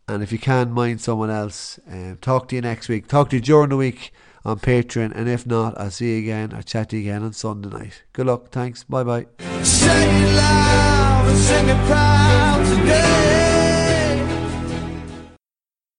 and 0.08 0.22
if 0.22 0.32
you 0.32 0.38
can, 0.38 0.72
mind 0.72 1.00
someone 1.00 1.30
else. 1.30 1.78
Uh, 1.90 2.14
talk 2.20 2.48
to 2.48 2.56
you 2.56 2.62
next 2.62 2.88
week. 2.88 3.06
Talk 3.06 3.30
to 3.30 3.36
you 3.36 3.42
during 3.42 3.70
the 3.70 3.76
week 3.76 4.12
on 4.46 4.60
Patreon, 4.60 5.12
and 5.14 5.28
if 5.28 5.44
not, 5.44 5.76
I'll 5.76 5.90
see 5.90 6.12
you 6.12 6.18
again. 6.20 6.54
I'll 6.54 6.62
chat 6.62 6.90
to 6.90 6.96
you 6.96 7.02
again 7.02 7.24
on 7.24 7.32
Sunday 7.32 7.68
night. 7.68 8.04
Good 8.12 8.26
luck. 8.26 8.50
Thanks. 8.50 8.84
Bye 8.84 9.02
bye. 9.02 9.26